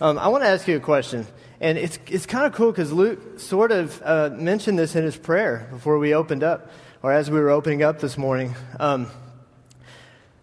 [0.00, 1.26] Um, I want to ask you a question.
[1.60, 5.16] And it's, it's kind of cool because Luke sort of uh, mentioned this in his
[5.16, 6.70] prayer before we opened up,
[7.02, 8.54] or as we were opening up this morning.
[8.78, 9.08] Um,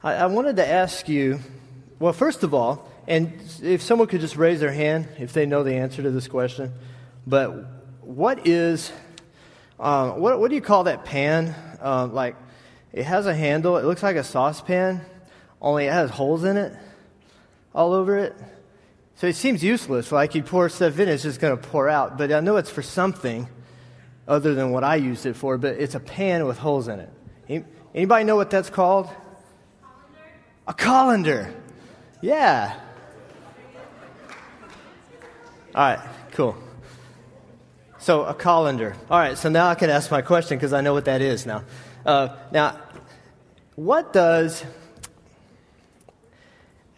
[0.04, 1.40] I, I wanted to ask you
[2.00, 3.32] well, first of all, and
[3.64, 6.74] if someone could just raise their hand if they know the answer to this question,
[7.26, 7.52] but
[8.02, 8.92] what is,
[9.80, 11.56] um, what, what do you call that pan?
[11.80, 12.36] Um, like,
[12.92, 15.00] it has a handle, it looks like a saucepan,
[15.62, 16.78] only it has holes in it
[17.74, 18.36] all over it.
[19.16, 20.12] So it seems useless.
[20.12, 22.18] Like you pour stuff in, it's just going to pour out.
[22.18, 23.48] But I know it's for something
[24.28, 27.66] other than what I used it for, but it's a pan with holes in it.
[27.94, 29.10] Anybody know what that's called?
[30.68, 31.54] A colander.
[32.22, 32.78] Yeah.
[35.74, 36.00] All right,
[36.32, 36.56] cool.
[38.00, 38.96] So, a colander.
[39.10, 41.46] All right, so now I can ask my question because I know what that is
[41.46, 41.64] now.
[42.06, 42.80] Uh, now,
[43.76, 44.64] what does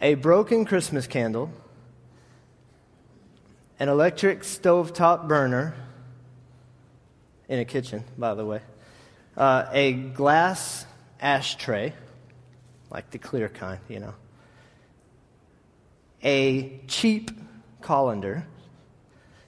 [0.00, 1.50] a broken Christmas candle
[3.78, 5.74] an electric stovetop burner
[7.48, 8.60] in a kitchen, by the way,
[9.36, 10.84] uh, a glass
[11.20, 11.92] ashtray,
[12.90, 14.14] like the clear kind, you know,
[16.22, 17.30] a cheap
[17.80, 18.44] colander.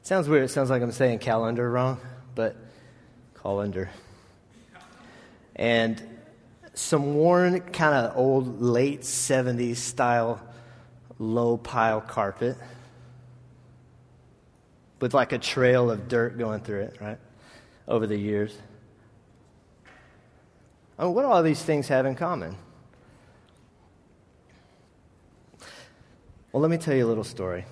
[0.02, 0.44] sounds weird.
[0.44, 2.00] It sounds like I'm saying calendar wrong,
[2.34, 2.56] but
[3.34, 3.90] colander.
[5.56, 6.00] And
[6.74, 10.40] some worn, kind of old, late 70s style
[11.18, 12.56] low pile carpet
[15.00, 17.18] with like a trail of dirt going through it, right?
[17.88, 18.56] Over the years.
[20.98, 22.56] I mean, what do all these things have in common?
[26.52, 27.64] Well, let me tell you a little story.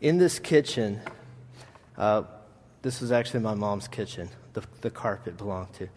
[0.00, 1.00] In this kitchen,
[1.98, 2.22] uh,
[2.82, 5.88] this was actually my mom's kitchen, the, the carpet belonged to.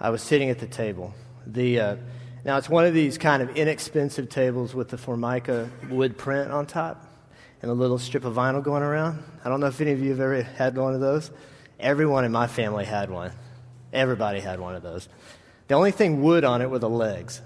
[0.00, 1.14] I was sitting at the table.
[1.46, 1.96] The, uh,
[2.44, 6.66] now, it's one of these kind of inexpensive tables with the Formica wood print on
[6.66, 7.05] top
[7.62, 9.22] and a little strip of vinyl going around.
[9.44, 11.30] I don't know if any of you have ever had one of those.
[11.78, 13.32] Everyone in my family had one.
[13.92, 15.08] Everybody had one of those.
[15.68, 17.40] The only thing wood on it were the legs.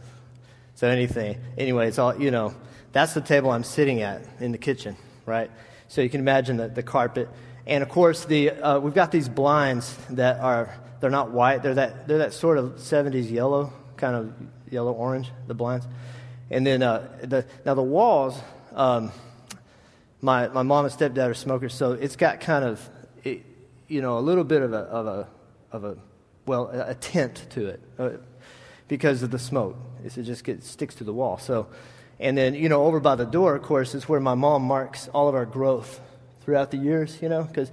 [0.74, 2.54] So anything, anyway, it's all, you know,
[2.92, 4.96] that's the table I'm sitting at in the kitchen,
[5.26, 5.50] right?
[5.88, 7.28] So you can imagine the, the carpet.
[7.66, 11.74] And of course, the, uh, we've got these blinds that are, they're not white, they're
[11.74, 14.32] that, they're that sort of 70s yellow, kind of
[14.70, 15.86] yellow orange, the blinds.
[16.50, 18.40] And then, uh, the, now the walls,
[18.74, 19.12] um,
[20.20, 22.88] my, my mom and stepdad are smokers, so it's got kind of,
[23.24, 23.44] it,
[23.88, 25.28] you know, a little bit of a, of a,
[25.72, 25.96] of a
[26.46, 28.10] well, a tint to it uh,
[28.88, 29.76] because of the smoke.
[30.04, 31.38] It just gets, sticks to the wall.
[31.38, 31.68] So,
[32.18, 35.08] and then, you know, over by the door, of course, is where my mom marks
[35.08, 36.00] all of our growth
[36.42, 37.70] throughout the years, you know, because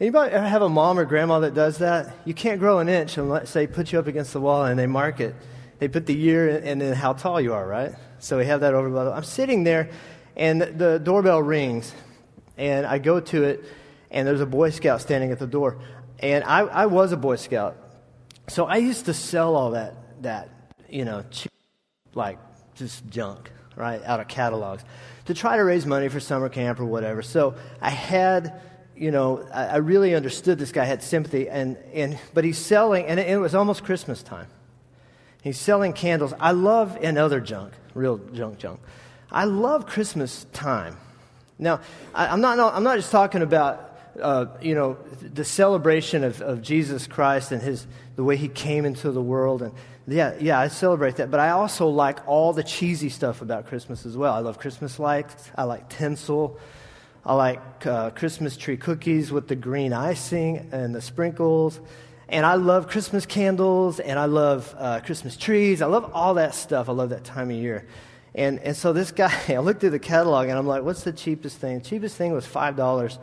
[0.00, 2.14] anybody ever have a mom or grandma that does that?
[2.24, 4.86] You can't grow an inch unless they put you up against the wall and they
[4.86, 5.34] mark it.
[5.78, 7.92] They put the year and then how tall you are, right?
[8.18, 9.90] So we have that over by the I'm sitting there
[10.36, 11.92] and the doorbell rings,
[12.56, 13.64] and I go to it,
[14.10, 15.78] and there's a Boy Scout standing at the door.
[16.18, 17.76] And I, I was a Boy Scout.
[18.48, 20.50] So I used to sell all that, that
[20.88, 21.24] you know,
[22.14, 22.38] like
[22.74, 24.84] just junk, right, out of catalogs
[25.26, 27.22] to try to raise money for summer camp or whatever.
[27.22, 28.60] So I had,
[28.96, 33.06] you know, I, I really understood this guy, had sympathy, and, and, but he's selling,
[33.06, 34.46] and it, it was almost Christmas time.
[35.42, 36.32] He's selling candles.
[36.40, 38.80] I love, and other junk, real junk junk.
[39.30, 40.96] I love Christmas time.
[41.58, 41.80] Now,
[42.14, 46.62] I, am not, I'm not just talking about, uh, you know, the celebration of, of
[46.62, 49.62] Jesus Christ and his, the way he came into the world.
[49.62, 49.72] And
[50.06, 51.30] yeah, yeah, I celebrate that.
[51.30, 54.34] But I also like all the cheesy stuff about Christmas as well.
[54.34, 55.50] I love Christmas lights.
[55.56, 56.58] I like tinsel.
[57.24, 61.80] I like uh, Christmas tree cookies with the green icing and the sprinkles.
[62.28, 65.80] And I love Christmas candles and I love uh, Christmas trees.
[65.82, 66.88] I love all that stuff.
[66.88, 67.86] I love that time of year.
[68.36, 71.12] And, and so this guy, I looked through the catalog and I'm like, what's the
[71.12, 71.80] cheapest thing?
[71.80, 73.18] The cheapest thing was $5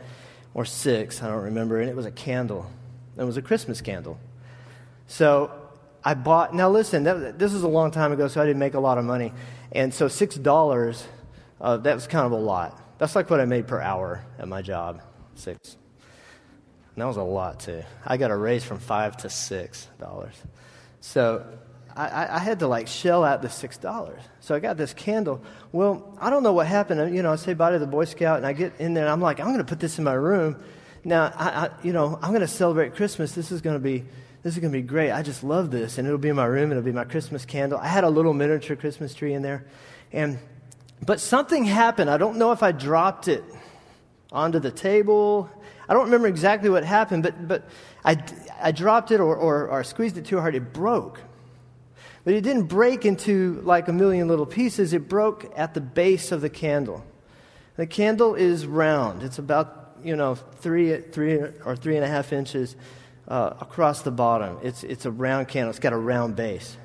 [0.52, 1.80] or 6 I don't remember.
[1.80, 2.70] And it was a candle.
[3.16, 4.18] It was a Christmas candle.
[5.06, 5.50] So
[6.04, 8.74] I bought, now listen, that, this was a long time ago, so I didn't make
[8.74, 9.32] a lot of money.
[9.72, 11.02] And so $6,
[11.60, 12.98] uh, that was kind of a lot.
[12.98, 15.00] That's like what I made per hour at my job,
[15.34, 15.76] six.
[16.94, 17.82] And that was a lot too.
[18.06, 20.34] I got a raise from five to six dollars.
[21.00, 21.44] So
[21.96, 24.20] I, I, had to like shell out the six dollars.
[24.40, 25.40] So I got this candle.
[25.70, 27.14] Well, I don't know what happened.
[27.14, 29.04] You know, I say bye to the Boy Scout, and I get in there.
[29.04, 30.56] and I'm like, I'm going to put this in my room.
[31.04, 33.32] Now, I, I you know, I'm going to celebrate Christmas.
[33.32, 34.04] This is going to be
[34.42, 35.10] this is going to be great.
[35.10, 36.70] I just love this, and it'll be in my room.
[36.70, 37.78] It'll be my Christmas candle.
[37.78, 39.64] I had a little miniature Christmas tree in there,
[40.12, 40.38] and
[41.04, 42.10] but something happened.
[42.10, 43.44] I don't know if I dropped it
[44.32, 45.48] onto the table.
[45.88, 47.68] I don't remember exactly what happened, but but
[48.04, 48.22] I,
[48.60, 50.54] I dropped it or, or, or squeezed it too hard.
[50.54, 51.20] It broke.
[52.24, 56.32] But it didn't break into like a million little pieces, it broke at the base
[56.32, 57.04] of the candle.
[57.76, 59.22] The candle is round.
[59.22, 61.34] It's about, you know, three, three
[61.64, 62.76] or three and a half inches
[63.28, 64.58] uh, across the bottom.
[64.62, 65.70] It's, it's a round candle.
[65.70, 66.76] It's got a round base.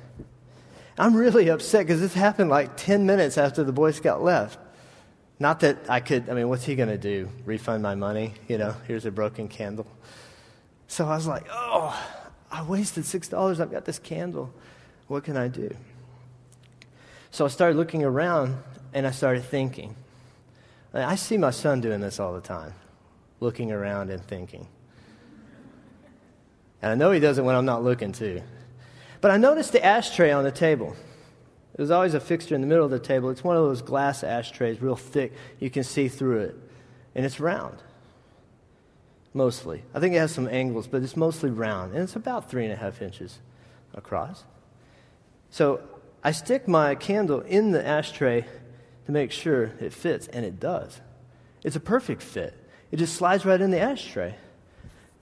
[0.98, 4.58] I'm really upset because this happened like 10 minutes after the Boy Scout left.
[5.38, 7.30] Not that I could, I mean, what's he going to do?
[7.46, 8.34] Refund my money?
[8.48, 9.86] You know, here's a broken candle.
[10.88, 11.98] So I was like, oh,
[12.50, 13.60] I wasted $6.
[13.60, 14.52] I've got this candle.
[15.10, 15.74] What can I do?
[17.32, 18.56] So I started looking around
[18.94, 19.96] and I started thinking.
[20.94, 22.74] I see my son doing this all the time,
[23.40, 24.68] looking around and thinking.
[26.80, 28.40] And I know he does it when I'm not looking, too.
[29.20, 30.94] But I noticed the ashtray on the table.
[31.74, 33.30] There's always a fixture in the middle of the table.
[33.30, 35.32] It's one of those glass ashtrays, real thick.
[35.58, 36.56] You can see through it.
[37.16, 37.82] And it's round.
[39.34, 39.82] Mostly.
[39.92, 41.94] I think it has some angles, but it's mostly round.
[41.94, 43.40] And it's about three and a half inches
[43.92, 44.44] across.
[45.50, 45.80] So
[46.22, 48.46] I stick my candle in the ashtray
[49.06, 51.00] to make sure it fits, and it does.
[51.64, 52.54] It's a perfect fit.
[52.90, 54.34] It just slides right in the ashtray.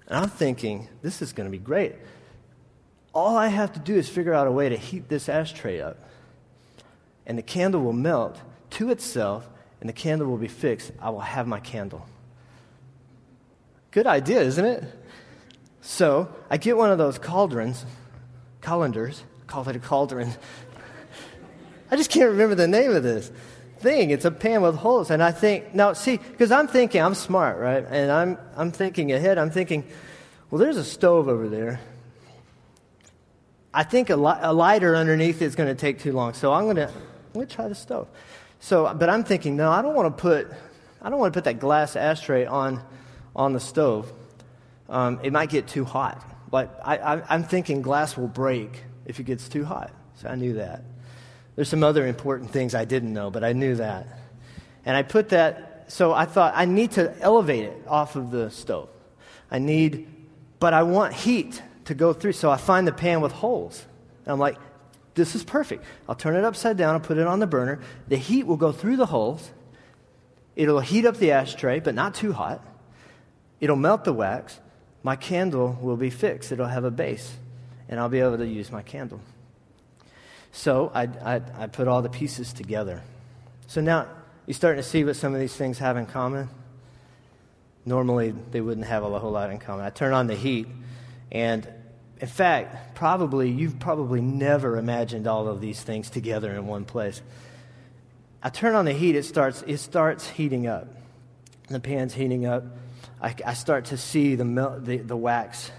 [0.07, 1.95] And I'm thinking, this is going to be great.
[3.15, 5.97] All I have to do is figure out a way to heat this ashtray up.
[7.27, 8.41] And the candle will melt
[8.71, 9.49] to itself,
[9.81, 10.93] and the candle will be fixed.
[11.01, 12.07] I will have my candle.
[13.91, 14.85] Good idea, isn't it?
[15.81, 17.87] So I get one of those cauldrons,
[18.61, 20.31] colanders, call it a cauldron.
[21.91, 23.33] I just can't remember the name of this
[23.79, 24.11] thing.
[24.11, 25.11] It's a pan with holes.
[25.11, 27.85] And I think, now see, because I'm thinking, I'm smart, right?
[27.89, 29.39] And I'm, I'm thinking ahead.
[29.39, 29.85] I'm thinking,
[30.51, 31.81] well, there's a stove over there.
[33.73, 36.35] I think a, li- a lighter underneath is going to take too long.
[36.35, 38.09] So I'm going to, I'm going to try the stove.
[38.61, 40.51] So, but I'm thinking, no, I don't want to put,
[41.01, 42.83] I don't want to put that glass ashtray on,
[43.35, 44.13] on the stove.
[44.89, 46.25] Um, it might get too hot.
[46.51, 49.91] But I, I, I'm thinking glass will break if it gets too hot.
[50.17, 50.85] So I knew that.
[51.57, 54.07] There's some other important things I didn't know, but I knew that.
[54.85, 58.51] And I put that, so I thought I need to elevate it off of the
[58.51, 58.89] stove.
[59.51, 60.07] I need,
[60.61, 62.33] but I want heat to go through.
[62.33, 63.85] So I find the pan with holes.
[64.25, 64.57] And I'm like,
[65.15, 65.85] this is perfect.
[66.09, 67.81] I'll turn it upside down and put it on the burner.
[68.07, 69.51] The heat will go through the holes.
[70.55, 72.65] It'll heat up the ashtray, but not too hot.
[73.61, 74.61] It'll melt the wax.
[75.03, 76.53] My candle will be fixed.
[76.53, 77.37] It'll have a base,
[77.89, 79.21] and I'll be able to use my candle.
[80.53, 83.03] So I, I, I put all the pieces together.
[83.67, 84.09] So now
[84.47, 86.49] you're starting to see what some of these things have in common.
[87.85, 89.85] Normally, they wouldn't have a whole lot in common.
[89.85, 90.67] I turn on the heat,
[91.31, 91.67] and
[92.21, 97.23] in fact, probably you've probably never imagined all of these things together in one place.
[98.43, 100.89] I turn on the heat, it starts, it starts heating up.
[101.69, 102.65] The pan's heating up.
[103.21, 105.71] I, I start to see the, mel- the, the wax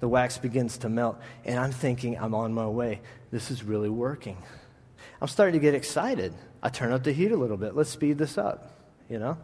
[0.00, 1.18] the wax begins to melt.
[1.44, 3.00] And I'm thinking, I'm on my way.
[3.30, 4.36] This is really working.
[5.20, 6.34] I'm starting to get excited.
[6.62, 7.74] I turn up the heat a little bit.
[7.74, 8.78] Let's speed this up,
[9.08, 9.38] you know?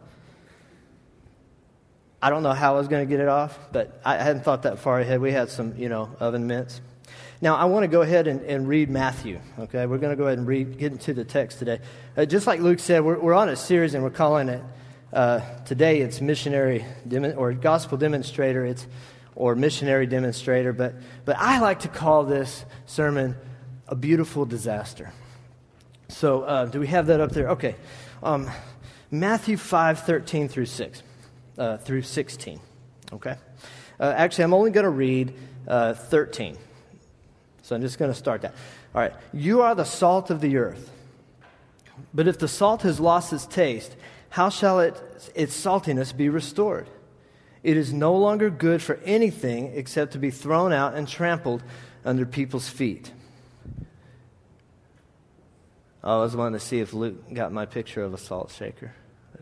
[2.21, 4.63] I don't know how I was going to get it off, but I hadn't thought
[4.63, 5.19] that far ahead.
[5.19, 6.79] We had some, you know, oven mitts.
[7.41, 9.85] Now, I want to go ahead and, and read Matthew, okay?
[9.85, 11.81] We're going to go ahead and read, get into the text today.
[12.15, 14.63] Uh, just like Luke said, we're, we're on a series and we're calling it,
[15.11, 16.85] uh, today it's missionary
[17.35, 18.65] or gospel demonstrator.
[18.65, 18.87] It's
[19.35, 20.95] or missionary demonstrator, but,
[21.25, 23.35] but I like to call this sermon
[23.87, 25.11] a beautiful disaster.
[26.09, 27.49] So, uh, do we have that up there?
[27.49, 27.75] Okay.
[28.21, 28.49] Um,
[29.09, 31.03] Matthew 5 13 through 6,
[31.57, 32.59] uh, through 16.
[33.11, 33.35] Okay?
[33.99, 35.33] Uh, actually, I'm only going to read
[35.67, 36.57] uh, 13.
[37.63, 38.53] So, I'm just going to start that.
[38.93, 39.13] All right.
[39.33, 40.91] You are the salt of the earth.
[42.13, 43.95] But if the salt has lost its taste,
[44.29, 44.99] how shall it,
[45.35, 46.89] its saltiness be restored?
[47.63, 51.63] It is no longer good for anything except to be thrown out and trampled
[52.03, 53.11] under people's feet.
[56.03, 58.93] I was wanting to see if Luke got my picture of a salt shaker.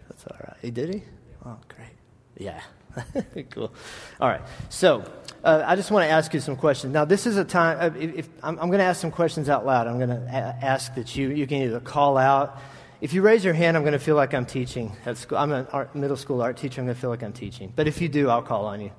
[0.07, 0.57] That's all right.
[0.61, 1.03] He did he?
[1.43, 1.89] Oh, great.
[2.37, 2.61] Yeah.
[3.49, 3.73] cool.
[4.19, 4.41] All right.
[4.69, 5.03] So
[5.43, 6.93] uh, I just want to ask you some questions.
[6.93, 9.49] Now, this is a time, uh, if, if I'm, I'm going to ask some questions
[9.49, 9.87] out loud.
[9.87, 12.59] I'm going to a- ask that you, you can either call out
[13.01, 15.39] if you raise your hand, I'm going to feel like I'm teaching at school.
[15.39, 16.81] I'm a middle school art teacher.
[16.81, 17.73] I'm going to feel like I'm teaching.
[17.75, 18.91] But if you do, I'll call on you.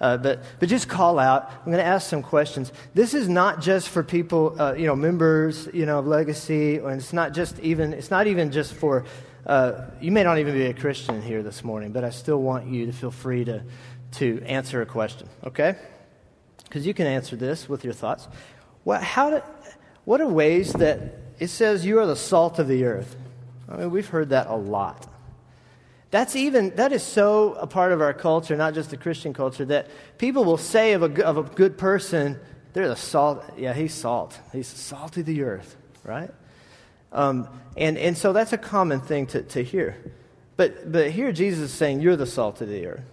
[0.00, 1.50] Uh, but, but just call out.
[1.50, 2.72] I'm going to ask some questions.
[2.94, 6.94] This is not just for people, uh, you know, members, you know, of Legacy, and
[6.94, 9.04] it's not just even, it's not even just for,
[9.46, 12.66] uh, you may not even be a Christian here this morning, but I still want
[12.66, 13.62] you to feel free to,
[14.12, 15.76] to answer a question, okay?
[16.64, 18.26] Because you can answer this with your thoughts.
[18.82, 19.42] What, how do,
[20.04, 23.16] what are ways that it says you are the salt of the earth?
[23.68, 25.10] I mean, we've heard that a lot.
[26.10, 29.64] That's even, that is so a part of our culture, not just the Christian culture,
[29.64, 32.38] that people will say of a, of a good person,
[32.72, 33.44] they're the salt.
[33.56, 34.38] Yeah, he's salt.
[34.52, 36.30] He's salty salt the earth, right?
[37.12, 39.96] Um, and, and so that's a common thing to, to hear.
[40.56, 43.04] But, but here Jesus is saying, You're the salt of the earth.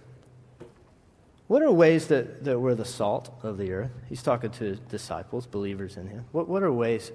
[1.48, 3.90] What are ways that, that we're the salt of the earth?
[4.08, 6.24] He's talking to disciples, believers in him.
[6.32, 7.12] What, what are ways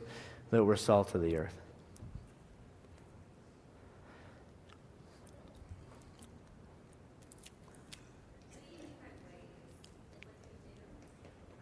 [0.51, 1.55] that we're salt of the earth?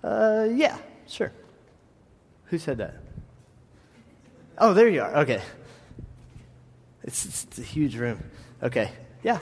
[0.05, 1.31] Uh, yeah, sure.
[2.45, 2.93] Who said that?
[4.55, 5.15] Oh, there you are.
[5.17, 5.41] Okay.
[7.03, 8.23] It's, it's a huge room.
[8.61, 8.91] Okay.
[9.23, 9.39] Yeah.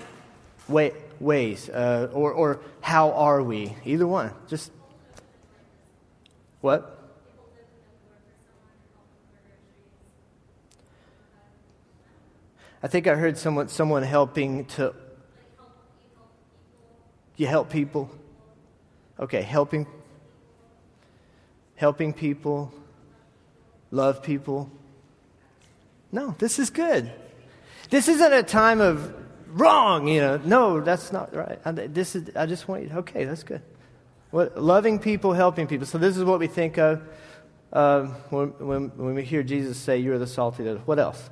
[0.70, 1.70] Way, ways.
[1.70, 3.75] Uh, or, or how are we?
[3.84, 4.32] Either one.
[4.48, 4.72] Just.
[6.62, 6.98] What?
[12.82, 14.96] I think I heard someone, someone helping to.
[17.36, 18.10] You help people?
[19.20, 19.88] Okay, helping
[21.75, 22.74] helping people,
[23.92, 24.72] love people.
[26.12, 27.12] No, this is good.
[27.89, 29.13] This isn't a time of
[29.48, 30.38] wrong, you know.
[30.38, 31.60] No, that's not right.
[31.65, 33.62] I, this is, I just want you, okay, that's good.
[34.32, 35.86] What, loving people, helping people.
[35.86, 37.03] So this is what we think of
[37.72, 40.82] uh, when, when, when we hear Jesus say, You're the salt of the earth.
[40.86, 41.30] What else?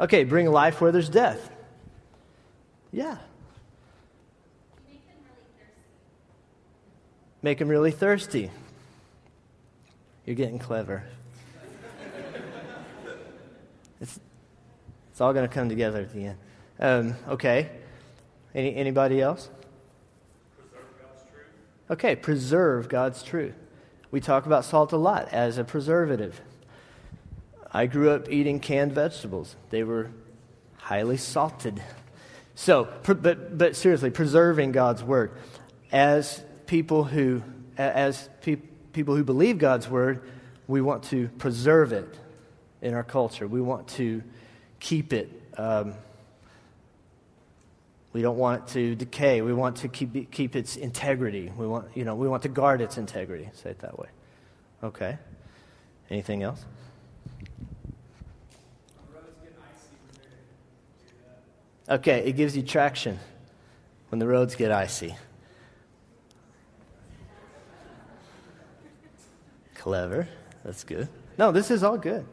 [0.00, 1.50] Okay, bring life where there's death.
[2.90, 3.18] Yeah.
[7.42, 8.50] Make them really thirsty.
[10.24, 11.02] You're getting clever.
[14.00, 14.20] it's,
[15.10, 16.38] it's all going to come together at the end.
[16.78, 17.68] Um, okay.
[18.54, 19.50] Any, anybody else?
[20.56, 21.46] Preserve God's truth.
[21.90, 23.54] okay, preserve God's truth.
[24.12, 26.40] We talk about salt a lot as a preservative.
[27.72, 29.56] I grew up eating canned vegetables.
[29.70, 30.10] They were
[30.76, 31.82] highly salted.
[32.54, 35.32] So, but, but seriously, preserving God's word.
[35.90, 37.42] As people who,
[37.76, 38.56] as pe-
[38.94, 40.22] people who believe God's word,
[40.66, 42.18] we want to preserve it
[42.80, 43.46] in our culture.
[43.46, 44.22] We want to
[44.80, 45.30] keep it.
[45.58, 45.92] Um,
[48.14, 49.42] we don't want it to decay.
[49.42, 51.52] We want to keep, keep its integrity.
[51.58, 53.50] We want, you know, we want to guard its integrity.
[53.52, 54.08] Say it that way.
[54.82, 55.18] Okay.
[56.08, 56.64] Anything else?
[61.86, 63.18] Okay, it gives you traction
[64.08, 65.14] when the roads get icy.
[69.82, 70.28] Clever.
[70.64, 71.08] That's good.
[71.36, 72.24] No, this is all good.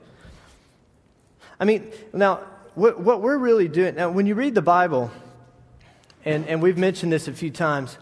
[1.60, 2.42] I mean, now,
[2.76, 5.10] what, what we're really doing, now, when you read the Bible,
[6.24, 7.98] and, and we've mentioned this a few times,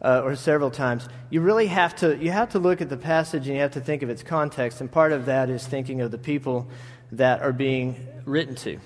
[0.00, 3.46] uh, or several times, you really have to, you have to look at the passage
[3.46, 4.80] and you have to think of its context.
[4.80, 6.66] And part of that is thinking of the people
[7.12, 8.78] that are being written to.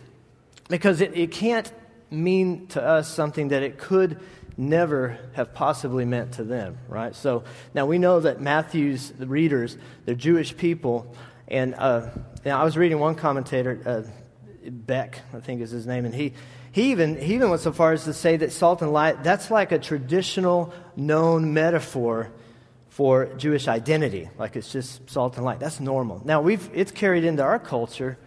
[0.68, 1.72] Because it, it can't
[2.10, 4.18] mean to us something that it could
[4.60, 7.14] never have possibly meant to them, right?
[7.16, 11.16] So now we know that Matthew's the readers, they're Jewish people.
[11.48, 12.10] And uh,
[12.44, 14.02] now I was reading one commentator, uh,
[14.70, 16.34] Beck, I think is his name, and he,
[16.72, 19.50] he, even, he even went so far as to say that salt and light, that's
[19.50, 22.30] like a traditional known metaphor
[22.90, 24.28] for Jewish identity.
[24.38, 25.58] Like it's just salt and light.
[25.58, 26.20] That's normal.
[26.24, 28.18] Now, we've, it's carried into our culture,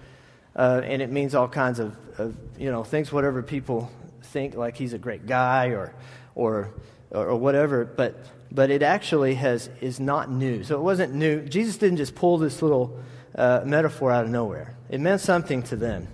[0.56, 3.92] uh, and it means all kinds of, of, you know, things, whatever people
[4.24, 5.94] think, like he's a great guy or
[6.36, 6.74] or,
[7.12, 8.16] or whatever, but,
[8.52, 10.63] but it actually has, is not new.
[10.63, 11.42] So it wasn't new.
[11.42, 13.00] Jesus didn't just pull this little
[13.36, 16.08] uh, metaphor out of nowhere, it meant something to them.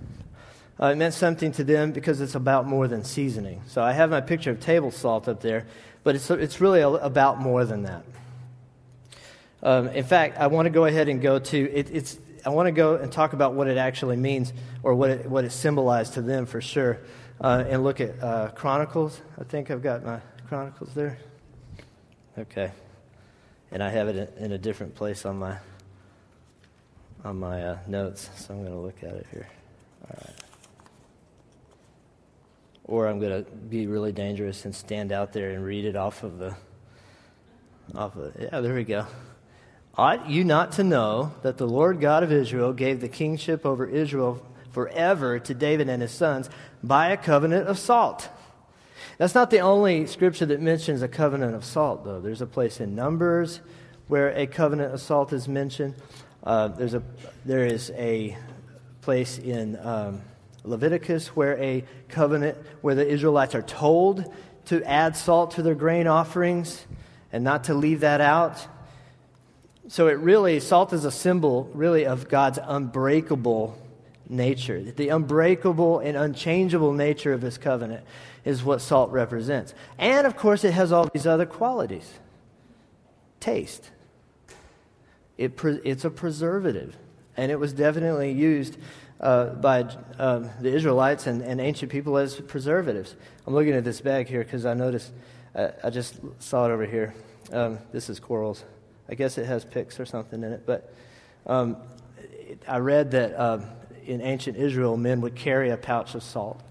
[0.82, 3.62] Uh, it meant something to them because it's about more than seasoning.
[3.68, 5.66] So I have my picture of table salt up there,
[6.06, 8.06] but it's, it's really about more than that.
[9.62, 12.18] Um, in fact, I want to go ahead and go to it, it's.
[12.46, 15.44] I want to go and talk about what it actually means or what it, what
[15.44, 17.02] it symbolized to them for sure
[17.42, 19.22] uh, and look at uh, Chronicles.
[19.40, 21.18] I think I've got my Chronicles there.
[22.38, 22.72] Okay,
[23.72, 25.58] and I have it in a different place on my
[27.24, 29.48] on my uh, notes, so I'm going to look at it here.
[30.04, 30.36] All right.
[32.86, 36.24] Or I'm going to be really dangerous and stand out there and read it off
[36.24, 36.56] of the
[37.96, 38.62] off of yeah.
[38.62, 39.06] There we go.
[39.96, 43.86] Ought you not to know that the Lord God of Israel gave the kingship over
[43.86, 46.50] Israel forever to David and his sons
[46.84, 48.30] by a covenant of salt.
[49.18, 52.22] That's not the only scripture that mentions a covenant of salt, though.
[52.22, 53.60] There's a place in Numbers
[54.08, 55.96] where a covenant of salt is mentioned.
[56.44, 57.04] Uh, there's a,
[57.46, 58.38] there is a
[59.02, 60.22] place in um,
[60.64, 64.34] Leviticus where a covenant, where the Israelites are told
[64.66, 66.86] to add salt to their grain offerings
[67.32, 68.66] and not to leave that out.
[69.90, 73.78] So it really, salt is a symbol, really, of God's unbreakable
[74.30, 74.82] nature.
[74.82, 78.06] The unbreakable and unchangeable nature of his covenant
[78.46, 79.74] is what salt represents.
[79.98, 82.20] And of course, it has all these other qualities
[83.40, 83.90] taste.
[85.38, 86.98] It, it's a preservative,
[87.38, 88.78] and it was definitely used
[89.20, 89.82] uh, by
[90.18, 93.16] uh, the Israelites and, and, ancient people as preservatives.
[93.46, 95.12] I'm looking at this bag here because I noticed,
[95.56, 97.14] uh, I just saw it over here.
[97.52, 98.64] Um, this is corals.
[99.10, 100.94] I guess it has picks or something in it, but
[101.48, 101.78] um,
[102.68, 103.60] I read that uh,
[104.10, 106.62] in ancient Israel, men would carry a pouch of salt.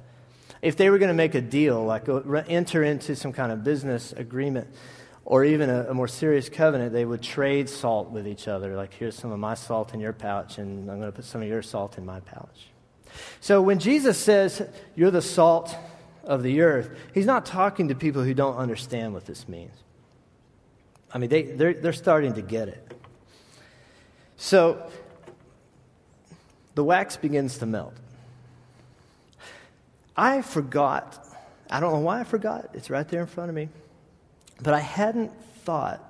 [0.61, 3.63] If they were going to make a deal, like uh, enter into some kind of
[3.63, 4.69] business agreement,
[5.25, 8.75] or even a, a, more serious covenant, they would trade salt with each other.
[8.75, 11.43] Like, here's some of my salt in your pouch, and I'm going to put some
[11.43, 12.71] of your salt in my pouch.
[13.41, 14.67] So when Jesus says,
[14.97, 15.77] You're the salt
[16.25, 19.75] of the earth, he's not talking to people who don't understand what this means.
[21.13, 22.95] I mean, they, they're, they're starting to get it.
[24.37, 24.91] So
[26.79, 27.93] the wax begins to melt.
[30.17, 31.27] I forgot.
[31.69, 32.71] I don't know why I forgot.
[32.73, 33.69] It's right there in front of me.
[34.63, 35.33] But I hadn't
[35.65, 36.01] thought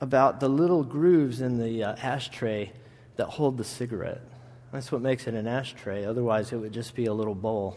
[0.00, 2.70] about the little grooves in the uh, ashtray
[3.16, 4.20] that hold the cigarette.
[4.70, 6.04] That's what makes it an ashtray.
[6.04, 7.76] Otherwise, it would just be a little bowl.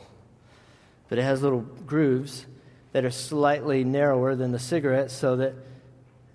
[1.09, 2.45] But it has little grooves
[2.91, 5.55] that are slightly narrower than the cigarette, so that.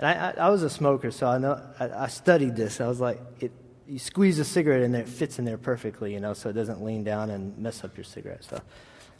[0.00, 2.80] And I, I, I was a smoker, so I know I, I studied this.
[2.80, 3.52] I was like, it,
[3.88, 6.54] you squeeze a cigarette in there, it fits in there perfectly, you know, so it
[6.54, 8.44] doesn't lean down and mess up your cigarette.
[8.44, 8.60] So,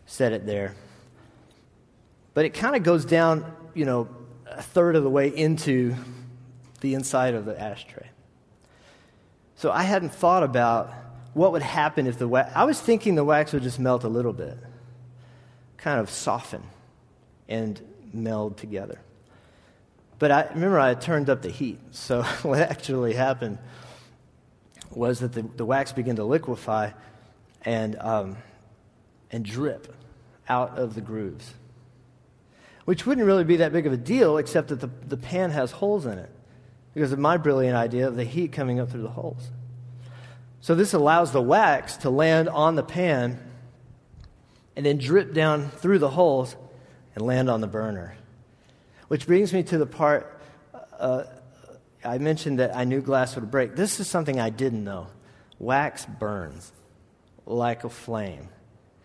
[0.06, 0.75] set it there.
[2.35, 4.08] But it kind of goes down, you know,
[4.46, 5.94] a third of the way into
[6.80, 8.08] the inside of the ashtray.
[9.56, 10.92] So I hadn't thought about
[11.32, 14.08] what would happen if the wax, I was thinking the wax would just melt a
[14.08, 14.58] little bit,
[15.76, 16.62] kind of soften
[17.49, 17.80] and
[18.12, 19.00] meld together.
[20.18, 21.78] But I remember I turned up the heat.
[21.90, 23.58] So what actually happened
[24.97, 26.91] was that the, the wax began to liquefy
[27.65, 28.37] and, um,
[29.31, 29.95] and drip
[30.49, 31.55] out of the grooves
[32.87, 35.73] which wouldn't really be that big of a deal, except that the, the pan has
[35.73, 36.31] holes in it
[36.95, 39.50] because of my brilliant idea of the heat coming up through the holes.
[40.61, 43.41] So this allows the wax to land on the pan
[44.76, 46.55] and then drip down through the holes
[47.17, 48.17] and land on the burner.
[49.09, 50.41] Which brings me to the part
[50.99, 51.25] uh,
[52.06, 53.76] I mentioned that I knew glass would break.
[53.76, 55.08] This is something I didn't know.
[55.58, 56.73] Wax burns
[57.47, 58.49] like a flame.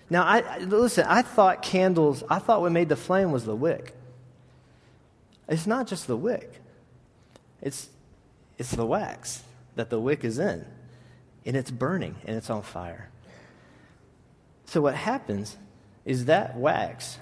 [0.10, 3.96] Now, I, listen, I thought candles, I thought what made the flame was the wick.
[5.48, 6.62] It's not just the wick,
[7.62, 7.90] it's,
[8.58, 9.44] it's the wax
[9.76, 10.66] that the wick is in,
[11.46, 13.10] and it's burning and it's on fire.
[14.66, 15.58] So, what happens
[16.06, 17.18] is that wax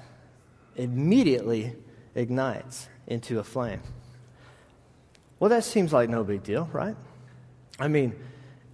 [0.75, 1.75] immediately
[2.15, 3.81] ignites into a flame.
[5.39, 6.95] Well, that seems like no big deal, right?
[7.79, 8.13] I mean,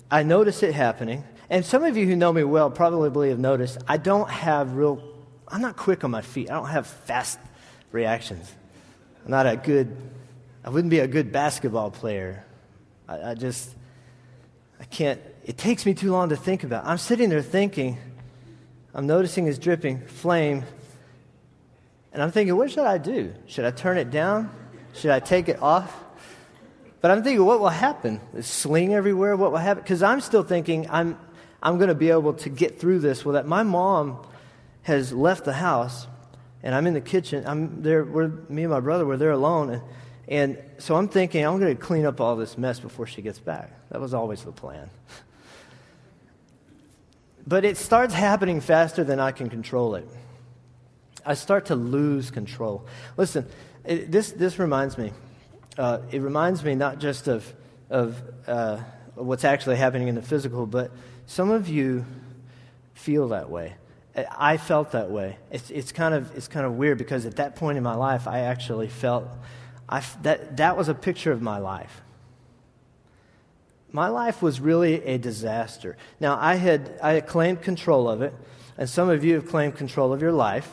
[0.10, 1.24] I notice it happening.
[1.50, 5.02] And some of you who know me well probably have noticed I don't have real,
[5.48, 6.50] I'm not quick on my feet.
[6.50, 7.38] I don't have fast
[7.92, 8.52] reactions.
[9.24, 9.96] I'm not a good,
[10.64, 12.44] I wouldn't be a good basketball player.
[13.08, 13.76] I, I just,
[14.80, 16.86] I can't, it takes me too long to think about.
[16.86, 17.98] I'm sitting there thinking,
[18.94, 20.64] I'm noticing his dripping flame,
[22.12, 23.34] and I'm thinking, what should I do?
[23.46, 24.50] Should I turn it down?
[24.94, 26.05] Should I take it off?
[27.06, 28.20] But I'm thinking, what will happen?
[28.34, 29.36] Is sling everywhere?
[29.36, 29.84] What will happen?
[29.84, 31.20] Because I'm still thinking, I'm,
[31.62, 33.24] I'm going to be able to get through this.
[33.24, 34.26] Well, that my mom
[34.82, 36.08] has left the house
[36.64, 37.46] and I'm in the kitchen.
[37.46, 39.70] I'm there, we're, me and my brother were there alone.
[39.70, 39.84] And,
[40.28, 43.38] and so I'm thinking, I'm going to clean up all this mess before she gets
[43.38, 43.72] back.
[43.92, 44.90] That was always the plan.
[47.46, 50.08] but it starts happening faster than I can control it.
[51.24, 52.88] I start to lose control.
[53.16, 53.46] Listen,
[53.84, 55.12] it, this, this reminds me.
[55.78, 57.54] Uh, it reminds me not just of,
[57.90, 58.78] of uh,
[59.16, 60.92] what's actually happening in the physical, but
[61.26, 62.06] some of you
[62.94, 63.76] feel that way.
[64.38, 65.38] I felt that way.
[65.52, 68.28] It's, it's, kind of, it's kind of weird because at that point in my life,
[68.28, 69.28] I actually felt
[69.90, 72.02] I, that, that was a picture of my life.
[73.92, 75.98] My life was really a disaster.
[76.20, 78.34] Now, I had, I had claimed control of it,
[78.78, 80.70] and some of you have claimed control of your life.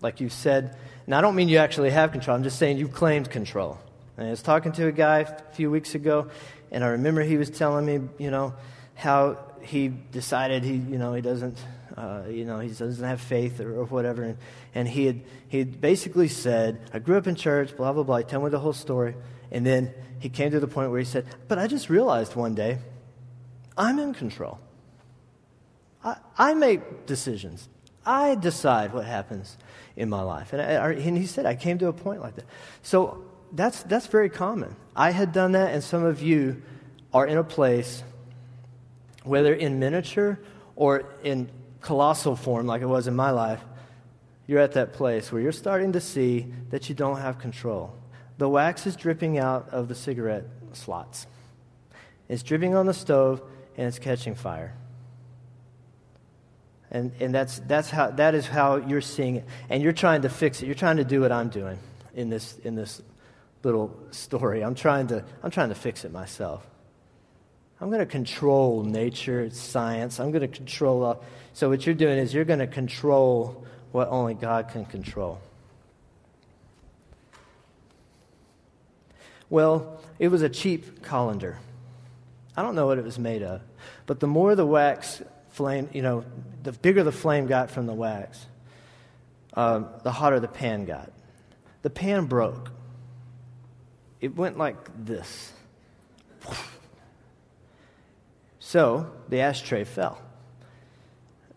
[0.00, 2.92] Like you said, and I don't mean you actually have control, I'm just saying you've
[2.92, 3.78] claimed control.
[4.16, 6.30] And I was talking to a guy a few weeks ago,
[6.70, 8.54] and I remember he was telling me, you know,
[8.94, 11.58] how he decided he, you know, he doesn't,
[11.96, 14.22] uh, you know, he doesn't have faith or, or whatever.
[14.22, 14.38] And,
[14.74, 18.18] and he, had, he had basically said, I grew up in church, blah, blah, blah.
[18.18, 19.14] He told me the whole story.
[19.50, 22.54] And then he came to the point where he said, But I just realized one
[22.54, 22.78] day,
[23.76, 24.58] I'm in control.
[26.02, 27.68] I, I make decisions.
[28.04, 29.58] I decide what happens
[29.96, 30.52] in my life.
[30.52, 32.46] And, I, and he said, I came to a point like that.
[32.82, 34.76] So that's, that's very common.
[34.94, 36.62] I had done that, and some of you
[37.12, 38.02] are in a place
[39.24, 40.38] whether in miniature
[40.76, 41.48] or in
[41.80, 43.60] colossal form, like it was in my life,
[44.46, 47.92] you're at that place where you're starting to see that you don't have control.
[48.38, 51.26] The wax is dripping out of the cigarette slots,
[52.28, 53.42] it's dripping on the stove,
[53.76, 54.74] and it's catching fire.
[56.90, 59.44] And, and that's, that's how, that is how you're seeing it.
[59.68, 60.66] And you're trying to fix it.
[60.66, 61.78] You're trying to do what I'm doing
[62.14, 63.02] in this, in this
[63.62, 64.62] little story.
[64.62, 66.66] I'm trying, to, I'm trying to fix it myself.
[67.80, 70.18] I'm going to control nature, science.
[70.18, 71.04] I'm going to control.
[71.04, 71.16] Uh,
[71.52, 75.40] so, what you're doing is you're going to control what only God can control.
[79.50, 81.58] Well, it was a cheap colander.
[82.56, 83.60] I don't know what it was made of,
[84.06, 86.24] but the more the wax flame, you know,
[86.62, 88.44] the bigger the flame got from the wax,
[89.54, 91.12] um, the hotter the pan got.
[91.82, 92.70] The pan broke.
[94.20, 95.52] It went like this.
[98.58, 100.20] So the ashtray fell.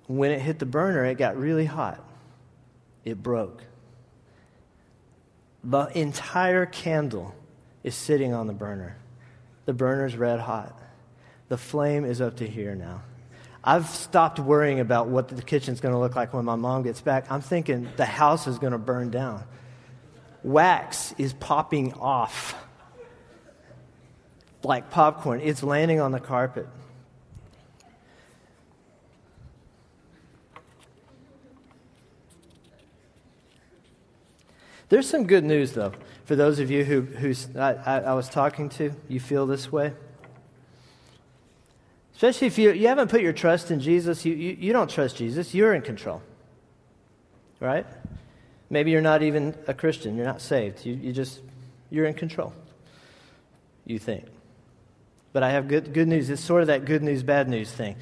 [0.08, 2.04] When it hit the burner, it got really hot.
[3.06, 3.64] It broke.
[5.64, 7.36] The entire candle
[7.84, 8.98] is sitting on the burner.
[9.66, 10.80] The burner's red hot.
[11.48, 13.02] The flame is up to here now.
[13.64, 17.02] I've stopped worrying about what the kitchen's going to look like when my mom gets
[17.02, 17.30] back.
[17.32, 19.44] I'm thinking the house is going to burn down.
[20.44, 22.56] Wax is popping off
[24.64, 26.68] like popcorn, it's landing on the carpet.
[34.90, 35.94] There's some good news, though,
[36.26, 38.92] for those of you who who I, I, was talking to.
[39.08, 39.94] You feel this way?
[42.16, 45.16] Especially if you, you haven't put your trust in Jesus, you, you, you don't trust
[45.16, 46.22] Jesus, you're in control.
[47.60, 47.86] Right?
[48.70, 50.86] Maybe you're not even a Christian, you're not saved.
[50.86, 51.40] You, you just,
[51.90, 52.54] you're in control,
[53.86, 54.26] you think.
[55.34, 56.30] But I have good, good news.
[56.30, 57.96] It's sort of that good news, bad news thing.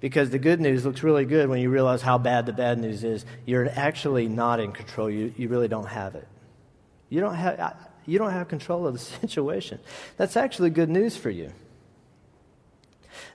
[0.00, 3.04] Because the good news looks really good when you realize how bad the bad news
[3.04, 3.24] is.
[3.46, 5.08] You're actually not in control.
[5.08, 6.28] You, you really don't have it.
[7.08, 8.98] You don't have, you don't have control of the
[9.28, 9.78] situation.
[10.16, 11.52] That's actually good news for you.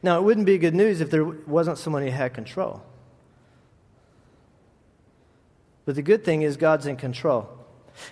[0.03, 2.83] Now, it wouldn't be good news if there wasn't someone who had control.
[5.89, 7.49] But the good thing is God's in control.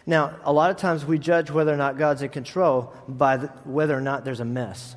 [0.08, 3.48] Now, a lot of times we judge whether or not God's in control by the,
[3.66, 4.96] whether or not there's a mess.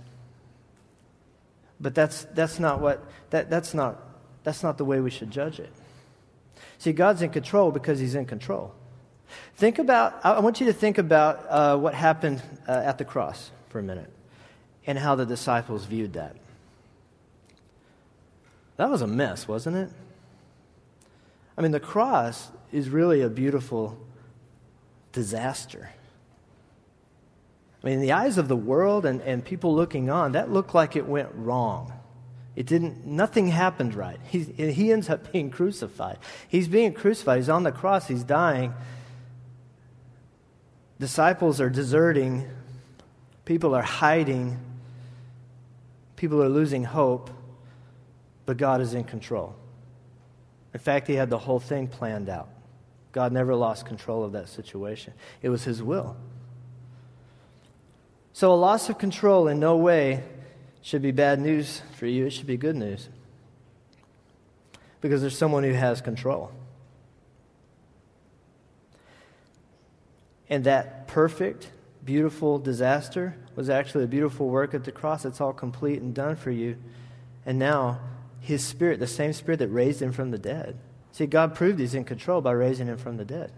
[1.78, 4.02] But that's, that's, not what, that, that's, not,
[4.44, 5.70] that's not the way we should judge it.
[6.78, 8.74] See, God's in control because He's in control.
[9.56, 13.50] Think about, I want you to think about uh, what happened uh, at the cross
[13.68, 14.10] for a minute
[14.86, 16.34] and how the disciples viewed that.
[18.78, 19.90] That was a mess, wasn't it?
[21.58, 23.98] I mean, the cross is really a beautiful
[25.12, 25.90] disaster.
[27.82, 30.74] I mean, in the eyes of the world and, and people looking on, that looked
[30.74, 31.92] like it went wrong.
[32.54, 34.18] It didn't, nothing happened right.
[34.28, 36.18] He, he ends up being crucified.
[36.48, 37.38] He's being crucified.
[37.38, 38.06] He's on the cross.
[38.06, 38.74] He's dying.
[40.98, 42.50] Disciples are deserting.
[43.46, 44.58] People are hiding.
[46.16, 47.30] People are losing hope.
[48.44, 49.54] But God is in control.
[50.74, 52.48] In fact, He had the whole thing planned out.
[53.12, 56.16] God never lost control of that situation, it was His will.
[58.32, 60.22] So, a loss of control in no way
[60.82, 62.26] should be bad news for you.
[62.26, 63.08] It should be good news.
[65.00, 66.52] Because there's someone who has control.
[70.48, 71.70] And that perfect,
[72.04, 75.24] beautiful disaster was actually a beautiful work at the cross.
[75.24, 76.76] It's all complete and done for you.
[77.46, 78.00] And now,
[78.40, 80.78] His Spirit, the same Spirit that raised Him from the dead.
[81.12, 83.52] See, God proved He's in control by raising Him from the dead.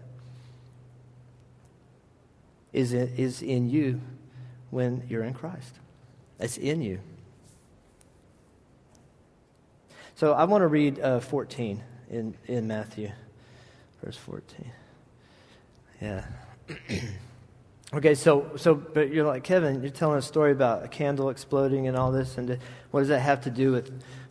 [2.71, 4.01] Is, is in you
[4.71, 5.75] when you're in Christ.
[6.39, 6.99] It's in you.
[10.15, 13.11] So I want to read uh, 14 in, in Matthew,
[14.03, 14.71] verse 14.
[16.01, 16.25] Yeah.
[17.93, 21.87] okay, so, so but you're like, Kevin, you're telling a story about a candle exploding
[21.87, 22.57] and all this, and
[22.91, 24.03] what does that have to do with,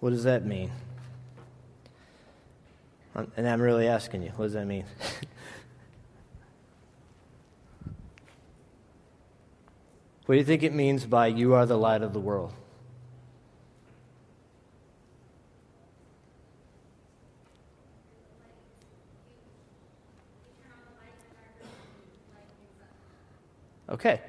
[0.00, 0.70] what does that mean?
[3.36, 4.84] And I'm really asking you, what does that mean?
[10.26, 12.52] What do you think it means by you are the light of the world?
[23.88, 24.20] Okay.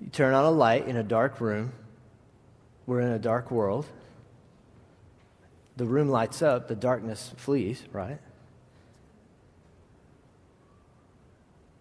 [0.00, 1.72] You turn on a light in a dark room.
[2.86, 3.86] We're in a dark world.
[5.78, 8.18] The room lights up, the darkness flees, right?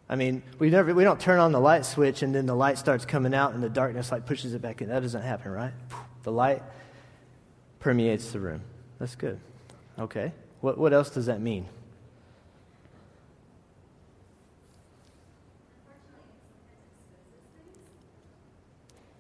[0.08, 2.78] I mean, we never we don't turn on the light switch and then the light
[2.78, 4.90] starts coming out and the darkness like pushes it back in.
[4.90, 5.74] That doesn't happen, right?
[6.24, 6.62] The light
[7.80, 8.62] permeates the room.
[9.00, 9.40] That's good.
[9.98, 10.32] Okay.
[10.62, 11.66] What what else does that mean?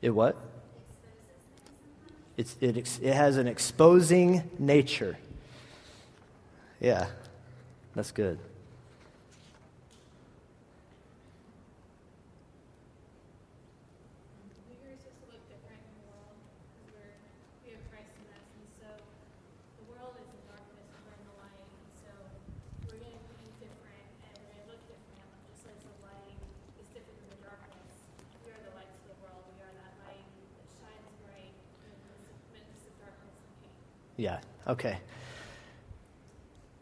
[0.04, 0.38] It what?
[2.38, 5.18] It's, it, it has an exposing nature.
[6.80, 7.08] Yeah,
[7.96, 8.38] that's good.
[34.18, 34.98] Yeah, okay.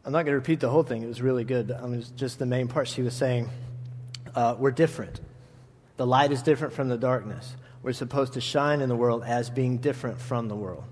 [0.06, 1.02] I'm not going to repeat the whole thing.
[1.02, 1.72] It was really good.
[1.72, 2.88] I mean, just the main part.
[2.88, 3.50] She was saying,
[4.36, 5.20] uh, We're different.
[5.98, 7.56] The light is different from the darkness.
[7.82, 10.84] We're supposed to shine in the world as being different from the world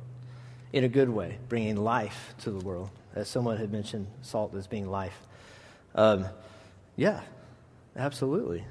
[0.72, 2.90] in a good way, bringing life to the world.
[3.16, 5.18] As someone had mentioned, salt as being life.
[5.94, 6.26] Um,
[6.96, 7.22] yeah,
[7.96, 8.64] absolutely.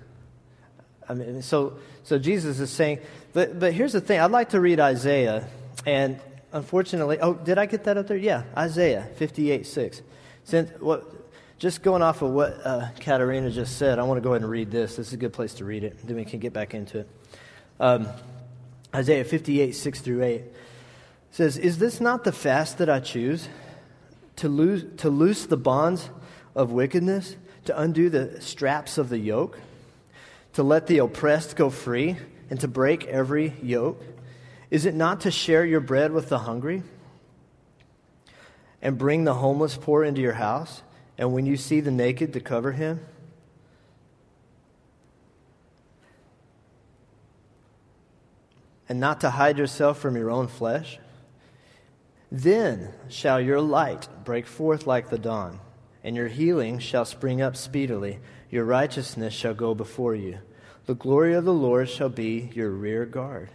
[1.09, 2.99] I mean, so, so Jesus is saying,
[3.33, 4.19] but, but here's the thing.
[4.19, 5.47] I'd like to read Isaiah,
[5.87, 6.19] and
[6.53, 8.17] unfortunately, oh, did I get that up there?
[8.17, 10.03] Yeah, Isaiah 58 6.
[10.45, 11.05] Since what,
[11.59, 14.51] just going off of what uh, Katarina just said, I want to go ahead and
[14.51, 14.97] read this.
[14.97, 15.97] This is a good place to read it.
[16.05, 17.09] Then we can get back into it.
[17.81, 18.09] Um,
[18.95, 20.43] Isaiah 58 6 through 8
[21.31, 23.49] says, Is this not the fast that I choose?
[24.37, 26.11] To, lose, to loose the bonds
[26.55, 27.37] of wickedness,
[27.67, 29.59] to undo the straps of the yoke,
[30.55, 32.17] to let the oppressed go free,
[32.51, 34.03] and to break every yoke?
[34.73, 36.83] Is it not to share your bread with the hungry
[38.81, 40.81] and bring the homeless poor into your house?
[41.19, 43.01] And when you see the naked, to cover him?
[48.89, 50.99] And not to hide yourself from your own flesh?
[52.31, 55.61] Then shall your light break forth like the dawn,
[56.03, 58.21] and your healing shall spring up speedily.
[58.51, 60.39] Your righteousness shall go before you.
[60.87, 63.51] The glory of the Lord shall be your rear guard.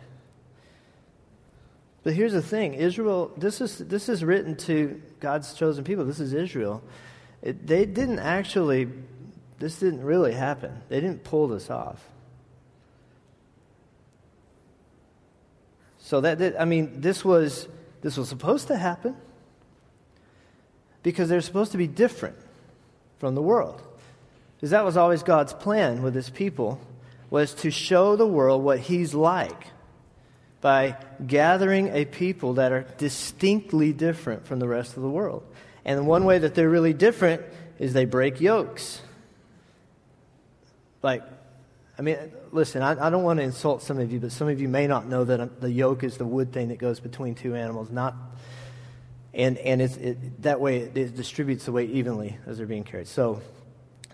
[2.04, 6.06] But here's the thing Israel, this is, this is written to God's chosen people.
[6.06, 6.84] This is Israel.
[7.42, 8.88] It, they didn't actually,
[9.60, 10.82] this didn't really happen.
[10.90, 12.04] They didn't pull this off.
[16.00, 17.68] So that, I mean, this was,
[18.02, 19.18] this was supposed to happen
[21.04, 22.38] because they're supposed to be different
[23.20, 23.82] from the world.
[24.56, 26.80] Because that was always God's plan with his people
[27.30, 29.68] was to show the world what he's like
[30.68, 35.42] by gathering a people that are distinctly different from the rest of the world.
[35.86, 37.42] And one way that they're really different
[37.80, 39.02] is they break yokes.
[41.02, 41.24] Like,
[41.98, 42.18] I mean,
[42.52, 44.88] listen, I, I, don't want to insult some of you, but some of you may
[44.88, 47.90] not know that um, the yoke is the wood thing that goes between two animals,
[47.90, 48.14] not,
[49.34, 52.84] and, and it's, it, that way it, it distributes the weight evenly as they're being
[52.84, 53.08] carried.
[53.08, 53.42] So,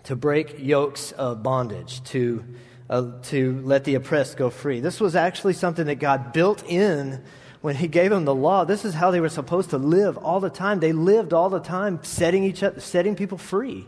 [0.04, 2.44] to break yokes of bondage, to
[2.88, 4.80] uh, to let the oppressed go free.
[4.80, 7.22] This was actually something that God built in
[7.60, 8.64] when He gave them the law.
[8.64, 10.80] This is how they were supposed to live all the time.
[10.80, 13.86] They lived all the time, setting each other, setting people free.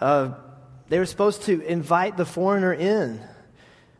[0.00, 0.34] Uh,
[0.88, 3.20] they were supposed to invite the foreigner in.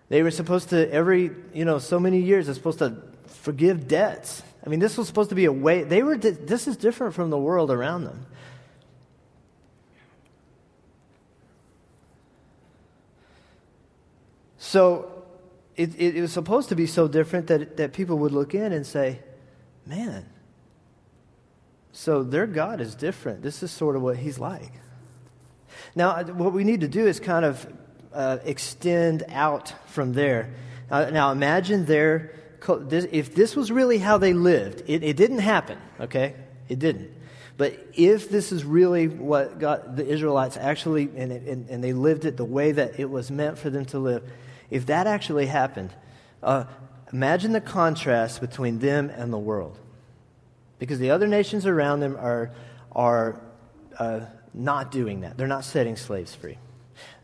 [0.08, 2.46] They were supposed to every you know so many years.
[2.46, 4.42] They're supposed to forgive debts.
[4.64, 5.84] I mean, this was supposed to be a way.
[5.84, 6.16] They were.
[6.16, 8.26] This is different from the world around them.
[14.76, 15.10] So
[15.74, 18.74] it, it, it, was supposed to be so different that, that people would look in
[18.74, 19.20] and say,
[19.86, 20.26] man,
[21.92, 23.40] so their God is different.
[23.40, 24.72] This is sort of what he's like.
[25.94, 27.66] Now, what we need to do is kind of
[28.12, 30.52] uh, extend out from there.
[30.90, 32.34] Uh, now, imagine their,
[32.90, 36.34] if this was really how they lived, it, it didn't happen, okay?
[36.68, 37.12] It didn't.
[37.56, 42.26] But if this is really what God, the Israelites actually, and, and, and they lived
[42.26, 44.22] it the way that it was meant for them to live,
[44.70, 45.92] if that actually happened,
[46.42, 46.64] uh,
[47.12, 49.78] imagine the contrast between them and the world.
[50.78, 52.50] Because the other nations around them are,
[52.92, 53.40] are
[53.98, 54.20] uh,
[54.52, 55.36] not doing that.
[55.36, 56.58] They're not setting slaves free.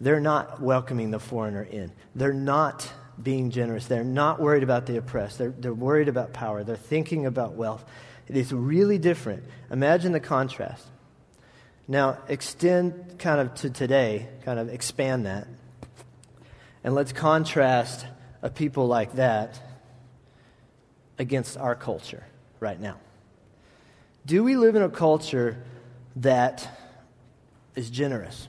[0.01, 1.93] They're not welcoming the foreigner in.
[2.15, 2.91] They're not
[3.23, 3.87] being generous.
[3.87, 5.39] They're not worried about the oppressed.
[5.39, 6.65] They're, they're worried about power.
[6.65, 7.85] They're thinking about wealth.
[8.29, 9.45] It is really different.
[9.71, 10.87] Imagine the contrast.
[11.89, 15.47] Now, extend kind of to today, kind of expand that.
[16.85, 18.07] And let's contrast
[18.43, 19.61] a people like that
[21.19, 22.25] against our culture
[22.59, 22.97] right now.
[24.27, 25.63] Do we live in a culture
[26.17, 26.69] that
[27.75, 28.49] is generous?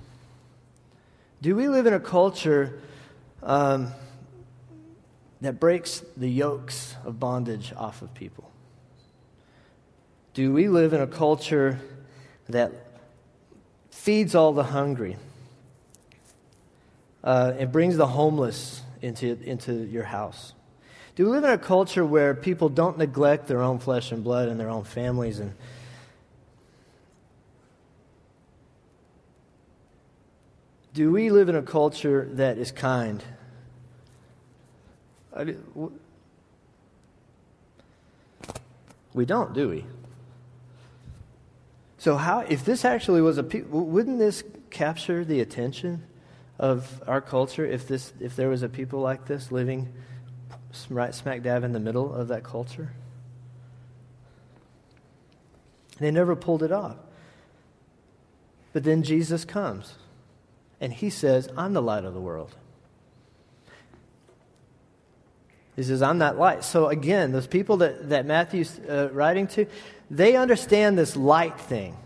[1.41, 2.79] Do we live in a culture
[3.41, 3.91] um,
[5.41, 8.49] that breaks the yokes of bondage off of people?
[10.33, 11.79] Do we live in a culture
[12.49, 12.71] that
[13.91, 15.17] feeds all the hungry
[17.23, 20.53] uh, and brings the homeless into, into your house?
[21.15, 24.49] Do we live in a culture where people don't neglect their own flesh and blood
[24.49, 25.53] and their own families and
[30.93, 33.23] Do we live in a culture that is kind?
[39.13, 39.85] We don't, do we?
[41.97, 46.03] So how if this actually was a wouldn't this capture the attention
[46.63, 49.91] of our culture if this if there was a people like this living
[50.89, 52.93] right smack dab in the middle of that culture?
[55.99, 56.95] They never pulled it off.
[58.71, 59.95] But then Jesus comes.
[60.79, 62.55] And he says, I'm the light of the world.
[65.75, 66.63] He says, I'm that light.
[66.63, 69.65] So again, those people that, that Matthew's uh, writing to,
[70.09, 71.97] they understand this light thing.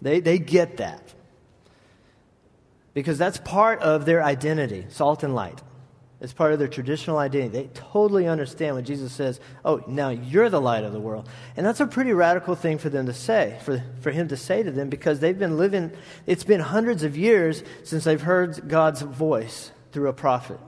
[0.00, 1.14] They, they get that.
[2.94, 5.60] Because that's part of their identity, salt and light.
[6.20, 7.64] It's part of their traditional identity.
[7.64, 11.28] They totally understand when Jesus says, Oh, now you're the light of the world.
[11.56, 14.62] And that's a pretty radical thing for them to say, for, for him to say
[14.62, 15.92] to them, because they've been living,
[16.24, 20.60] it's been hundreds of years since they've heard God's voice through a prophet.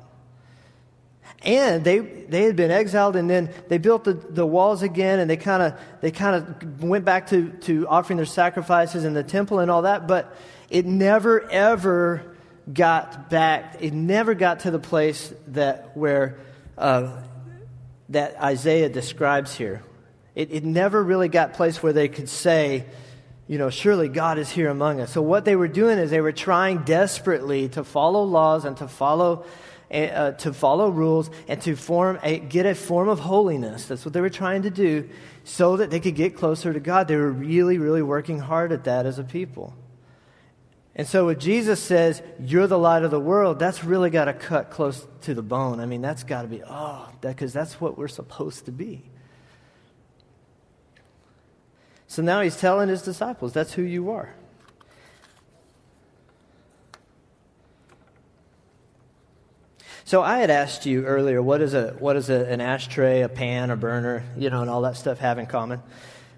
[1.42, 5.30] And they, they had been exiled, and then they built the, the walls again, and
[5.30, 9.22] they kind of they kind of went back to, to offering their sacrifices in the
[9.22, 10.36] temple and all that, but
[10.70, 12.36] it never, ever
[12.72, 16.38] got back, it never got to the place that where
[16.76, 17.22] uh,
[18.08, 19.82] that Isaiah describes here.
[20.34, 22.84] It, it never really got place where they could say,
[23.48, 25.12] you know, surely God is here among us.
[25.12, 28.88] So what they were doing is they were trying desperately to follow laws and to
[28.88, 29.44] follow
[29.90, 33.86] eh, uh, to follow rules and to form a, get a form of holiness.
[33.86, 35.08] That's what they were trying to do,
[35.44, 37.08] so that they could get closer to God.
[37.08, 39.72] They were really, really working hard at that as a people.
[40.98, 44.32] And so when Jesus says, You're the light of the world, that's really got to
[44.32, 45.78] cut close to the bone.
[45.78, 49.04] I mean, that's got to be, oh, because that, that's what we're supposed to be.
[52.08, 54.34] So now he's telling his disciples, That's who you are.
[60.04, 63.28] So I had asked you earlier, what is a what is a, an ashtray, a
[63.28, 65.82] pan, a burner, you know, and all that stuff have in common?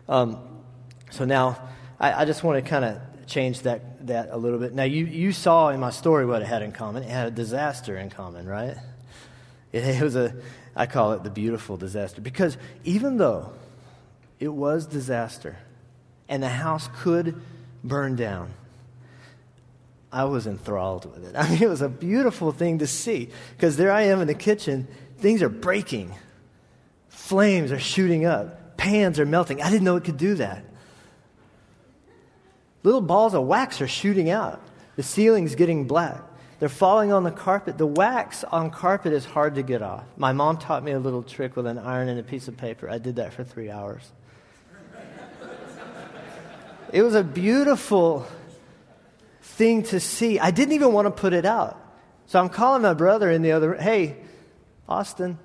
[0.09, 0.39] Um,
[1.11, 1.69] so now
[2.01, 4.75] I, I just want to kind of change that, that a little bit.
[4.75, 7.03] Now, you, you saw in my story what it had in common.
[7.03, 8.77] It had a disaster in common, right?
[9.73, 10.35] It, it was a,
[10.77, 12.21] I call it the beautiful disaster.
[12.21, 13.53] Because even though
[14.39, 15.57] it was disaster
[16.29, 17.41] and the house could
[17.83, 18.53] burn down,
[20.11, 21.37] I was enthralled with it.
[21.39, 24.35] I mean, it was a beautiful thing to see because there I am in the
[24.35, 26.15] kitchen, things are breaking,
[27.09, 29.63] flames are shooting up, pans are melting.
[29.63, 30.65] I didn't know it could do that.
[32.83, 34.63] Little balls of wax are shooting out.
[34.97, 36.21] The ceiling's getting black.
[36.61, 37.79] They're falling on the carpet.
[37.79, 40.05] The wax on carpet is hard to get off.
[40.17, 42.91] My mom taught me a little trick with an iron and a piece of paper.
[42.91, 44.03] I did that for three hours.
[46.93, 48.27] it was a beautiful
[49.41, 50.41] thing to see.
[50.41, 51.81] I didn't even want to put it out.
[52.27, 53.81] So I'm calling my brother in the other room.
[53.81, 54.17] Hey,
[54.89, 55.39] Austin,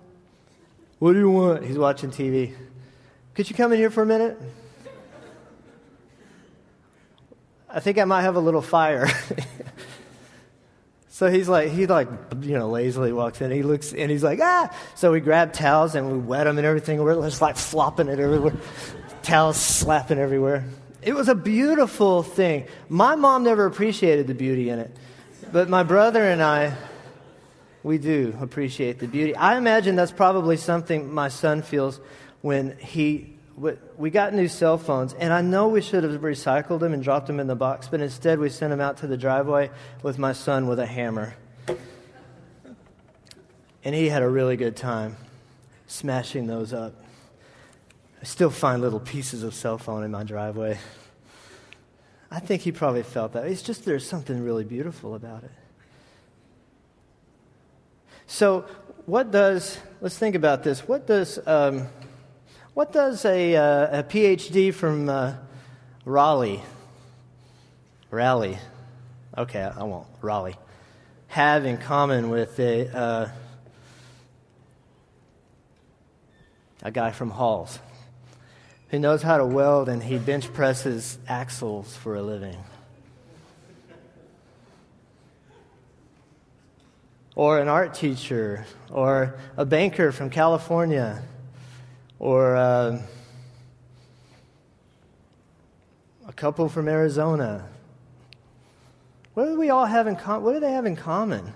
[1.00, 1.64] what do you want?
[1.64, 2.56] He's watching TV.
[3.36, 4.40] Could you come in here for a minute?
[7.74, 9.08] I think I might have a little fire.
[11.10, 12.08] so he's like, he like,
[12.42, 13.50] you know, lazily walks in.
[13.50, 14.70] He looks and he's like, ah.
[14.94, 17.04] So we grab towels and we wet them and everything.
[17.04, 18.54] We're just like flopping it everywhere,
[19.24, 20.66] towels slapping everywhere.
[21.02, 22.68] It was a beautiful thing.
[22.90, 24.96] My mom never appreciated the beauty in it,
[25.52, 26.76] but my brother and I,
[27.82, 29.36] we do appreciate the beauty.
[29.36, 32.00] I imagine that's probably something my son feels
[32.42, 36.94] when he we got new cell phones, and I know we should have recycled them
[36.94, 39.70] and dropped them in the box, but instead we sent them out to the driveway
[40.02, 41.36] with my son with a hammer.
[43.84, 45.18] And he had a really good time
[45.88, 46.94] smashing those up.
[48.22, 50.80] I still find little pieces of cell phone in my driveway.
[52.32, 53.46] I think he probably felt that.
[53.46, 55.52] It's just there's something really beautiful about it.
[58.26, 58.66] So,
[59.06, 60.88] what does, let's think about this.
[60.88, 61.88] What does, um,
[62.74, 65.36] what does a, uh, a PhD from uh,
[66.06, 66.62] Raleigh,
[68.10, 68.58] Raleigh,
[69.38, 70.56] okay, I won't, Raleigh,
[71.28, 73.30] have in common with a, uh,
[76.82, 77.80] a guy from Halls
[78.90, 82.58] who knows how to weld and he bench presses axles for a living.
[87.36, 91.24] Or an art teacher, or a banker from California,
[92.24, 93.02] or uh,
[96.26, 97.68] a couple from Arizona.
[99.34, 100.44] What do we all have in common?
[100.44, 101.54] What do they have in common?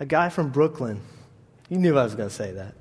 [0.00, 1.02] A guy from Brooklyn.
[1.68, 2.74] You knew I was going to say that.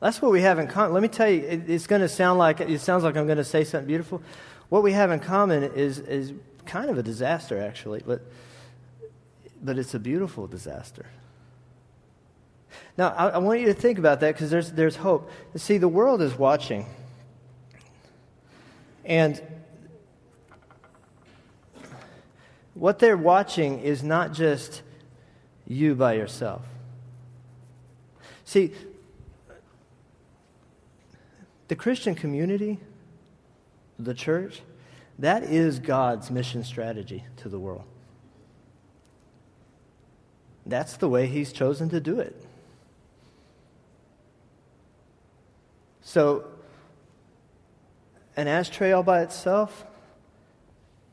[0.00, 0.92] That's what we have in common.
[0.92, 3.38] Let me tell you, it, it's going to sound like it sounds like I'm going
[3.38, 4.22] to say something beautiful.
[4.68, 6.34] What we have in common is is
[6.66, 8.20] kind of a disaster, actually, but
[9.62, 11.06] but it's a beautiful disaster.
[12.96, 15.30] Now, I, I want you to think about that because there's there's hope.
[15.56, 16.86] See, the world is watching,
[19.04, 19.40] and
[22.74, 24.82] what they're watching is not just
[25.66, 26.62] you by yourself.
[28.44, 28.72] See,
[31.68, 32.78] the Christian community,
[33.98, 34.62] the church,
[35.20, 37.84] that is God's mission strategy to the world.
[40.66, 42.44] That's the way He's chosen to do it.
[46.10, 46.42] So,
[48.36, 49.84] an ashtray all by itself,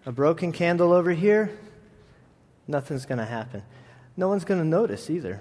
[0.07, 1.55] a broken candle over here,
[2.67, 3.61] nothing's going to happen.
[4.15, 5.39] No one's going to notice either.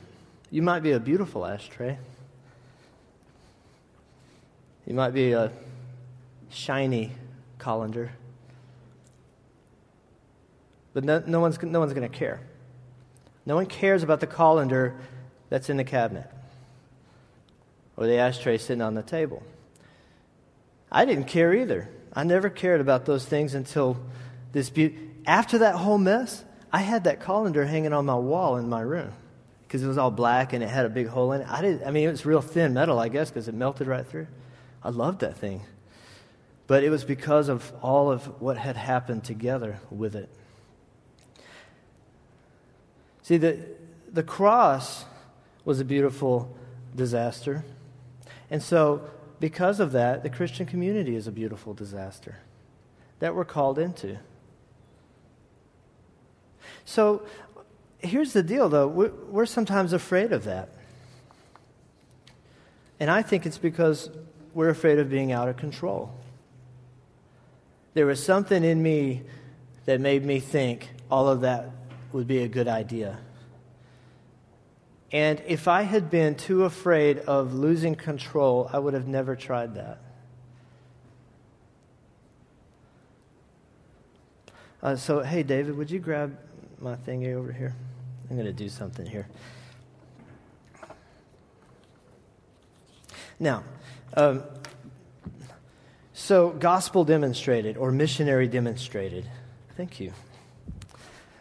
[0.51, 1.97] You might be a beautiful ashtray.
[4.85, 5.51] You might be a
[6.51, 7.13] shiny
[7.57, 8.13] colander.
[10.93, 12.41] But no, no one's, no one's going to care.
[13.47, 14.97] No one cares about the colander
[15.49, 16.31] that's in the cabinet
[17.97, 19.43] or the ashtray sitting on the table.
[20.91, 21.89] I didn't care either.
[22.13, 23.99] I never cared about those things until
[24.53, 24.99] this beauty.
[25.27, 29.13] After that whole mess, I had that colander hanging on my wall in my room
[29.67, 31.49] because it was all black and it had a big hole in it.
[31.51, 31.87] I didn't.
[31.87, 34.29] I mean, it was real thin metal, I guess, because it melted right through.
[34.83, 35.63] I loved that thing.
[36.67, 40.29] But it was because of all of what had happened together with it.
[43.23, 43.59] See, the,
[44.13, 45.05] the cross
[45.65, 46.57] was a beautiful
[46.95, 47.65] disaster.
[48.51, 49.09] And so,
[49.41, 52.37] because of that, the Christian community is a beautiful disaster
[53.19, 54.19] that we're called into.
[56.85, 57.23] So,
[57.99, 58.89] here's the deal, though.
[58.89, 60.69] We're, sometimes afraid of that.
[62.99, 64.11] And I think it's because
[64.55, 66.15] we're afraid of being out of control.
[67.95, 69.23] There was something in me
[69.87, 71.71] that made me think all of that
[72.13, 73.19] would be a good idea.
[75.17, 79.77] And if I had been too afraid of losing control, I would have never tried
[79.77, 79.99] that.
[84.83, 86.37] Uh, so, hey, David, would you grab
[86.79, 87.75] my thingy over here?
[88.29, 89.27] I'm going to do something here.
[93.41, 93.64] Now,
[94.19, 94.43] um,
[96.12, 99.25] so, gospel demonstrated or missionary demonstrated.
[99.79, 100.12] Thank you.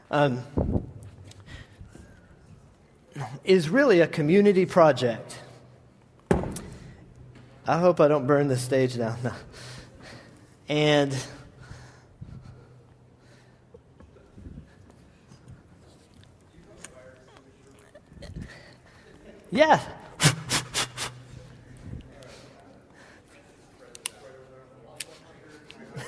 [0.09, 0.45] Um,
[3.43, 5.39] is really a community project.
[7.67, 9.17] I hope I don't burn the stage down.
[9.23, 9.31] No.
[10.67, 11.15] And
[19.51, 19.79] yeah,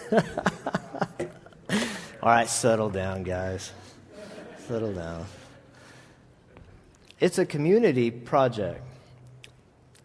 [0.11, 0.19] All
[2.23, 3.71] right, settle down, guys.
[4.67, 5.25] Settle down.
[7.19, 8.81] It's a community project.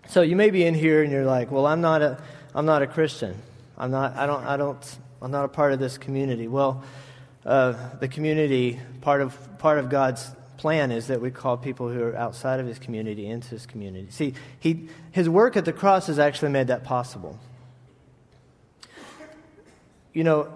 [0.08, 2.22] So you may be in here and you're like, "Well, I'm not a
[2.54, 3.40] I'm not a Christian.
[3.76, 6.84] I'm not I don't I don't I'm not a part of this community." Well,
[7.44, 10.30] uh, the community part of part of God's
[10.62, 14.06] plan is that we call people who are outside of his community into his community.
[14.10, 17.36] See, he, his work at the cross has actually made that possible.
[20.12, 20.52] You know,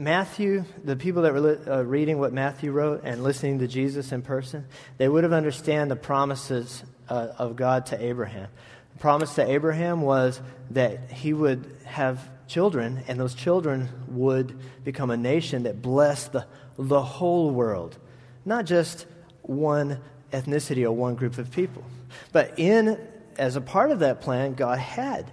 [0.00, 4.22] Matthew, the people that were uh, reading what Matthew wrote and listening to Jesus in
[4.22, 4.64] person,
[4.96, 8.48] they would have understand the promises uh, of God to Abraham.
[8.94, 10.40] The promise to Abraham was
[10.70, 16.46] that he would have children, and those children would become a nation that blessed the,
[16.78, 17.98] the whole world,
[18.46, 19.04] not just
[19.42, 20.00] one
[20.32, 21.84] ethnicity or one group of people.
[22.32, 22.98] But in
[23.36, 25.30] as a part of that plan, God had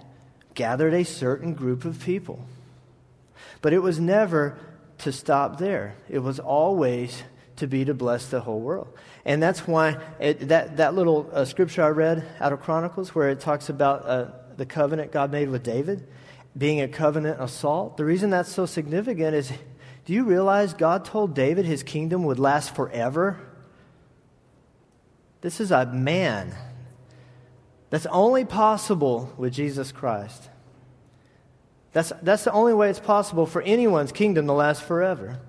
[0.52, 2.46] gathered a certain group of people
[3.60, 4.58] but it was never
[4.98, 7.22] to stop there, it was always
[7.56, 8.88] to be to bless the whole world.
[9.24, 13.30] And that's why it, that, that little uh, scripture I read out of Chronicles, where
[13.30, 16.06] it talks about uh, the covenant God made with David
[16.56, 19.52] being a covenant of salt, the reason that's so significant is
[20.04, 23.38] do you realize God told David his kingdom would last forever?
[25.40, 26.54] This is a man
[27.90, 30.50] That's only possible with Jesus Christ.
[31.92, 35.40] That's, that's the only way it's possible for anyone's kingdom to last forever.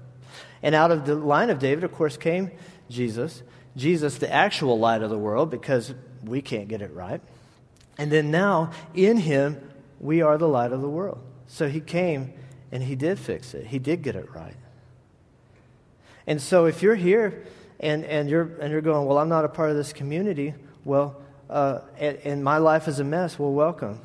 [0.64, 2.52] And out of the line of David, of course, came
[2.90, 3.44] Jesus.
[3.76, 7.22] Jesus, the actual light of the world, because we can't get it right.
[7.98, 9.70] And then now, in him,
[10.00, 11.20] we are the light of the world.
[11.48, 12.34] So he came
[12.72, 14.56] and he did fix it, he did get it right.
[16.28, 17.44] And so if you're here
[17.80, 20.54] and, and, you're, and you're going, Well, I'm not a part of this community,
[20.86, 21.20] well,
[21.50, 24.00] uh, and, and my life is a mess, well, welcome.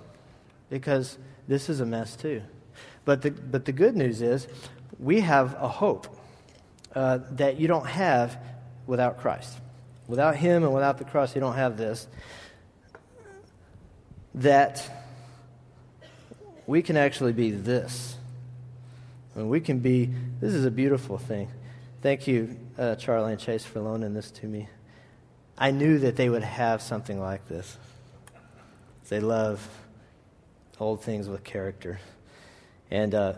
[0.70, 2.42] Because this is a mess too.
[3.04, 4.48] But the, but the good news is
[4.98, 6.06] we have a hope
[6.94, 8.38] uh, that you don't have
[8.86, 9.58] without Christ.
[10.06, 12.06] Without Him and without the cross, you don't have this.
[14.34, 14.82] That
[16.66, 18.16] we can actually be this.
[19.34, 21.48] And we can be, this is a beautiful thing.
[22.02, 24.68] Thank you, uh, Charlie and Chase, for loaning this to me.
[25.56, 27.76] I knew that they would have something like this.
[29.08, 29.66] They love
[30.80, 32.00] old things with character.
[32.90, 33.34] And uh,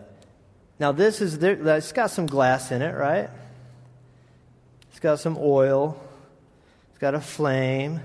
[0.79, 3.29] now this is, there, it's got some glass in it, right?
[4.89, 6.01] It's got some oil.
[6.89, 7.99] It's got a flame.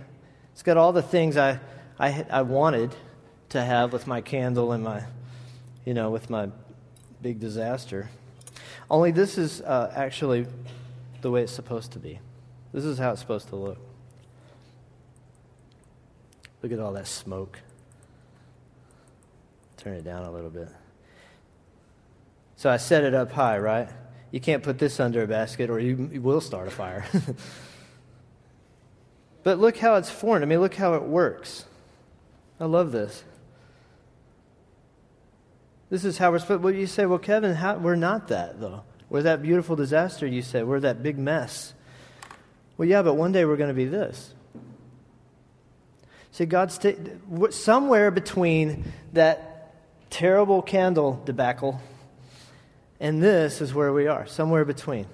[0.53, 1.59] It's got all the things I,
[1.99, 2.95] I, I wanted
[3.51, 5.03] to have with my candle and my,
[5.85, 6.49] you know, with my
[7.21, 8.11] big disaster.
[8.91, 10.47] Only this is uh, actually
[11.23, 12.19] the way it's supposed to be.
[12.73, 13.79] This is how it's supposed to look.
[16.63, 17.59] Look at all that smoke.
[19.83, 20.69] Turn it down a little bit.
[22.55, 23.89] So I set it up high, right?
[24.31, 27.05] You can't put this under a basket or you, you will start a fire.
[29.43, 30.45] but look how it's formed.
[30.45, 31.65] I mean, look how it works.
[32.61, 33.25] I love this.
[35.91, 36.63] This is how we're supposed.
[36.63, 38.85] Well, you say, well, Kevin, how, we're not that though.
[39.11, 40.29] We're that beautiful disaster.
[40.29, 41.75] You said we're that big mess.
[42.79, 44.33] Well, yeah, but one day we're going to be this.
[46.31, 46.95] See, God's t-
[47.51, 49.52] somewhere between that
[50.13, 51.81] terrible candle debacle
[53.03, 55.07] and this is where we are, somewhere between.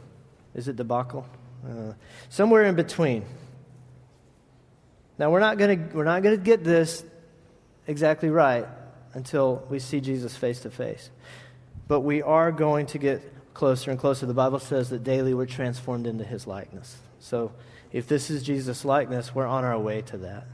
[0.55, 1.27] Is it debacle?
[1.67, 1.95] Uh,
[2.29, 3.25] somewhere in between.
[5.19, 7.03] Now we're not going to get this
[7.87, 8.67] exactly right
[9.15, 11.09] until we see Jesus face to face.
[11.89, 14.27] But we are going to get closer and closer.
[14.27, 16.99] The Bible says that daily we're transformed into his likeness.
[17.21, 17.53] So
[17.91, 20.47] if this is Jesus' likeness, we're on our way to that.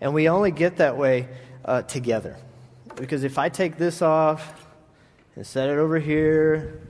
[0.00, 1.28] And we only get that way
[1.64, 2.36] uh, together.
[2.96, 4.66] Because if I take this off
[5.34, 6.80] and set it over here,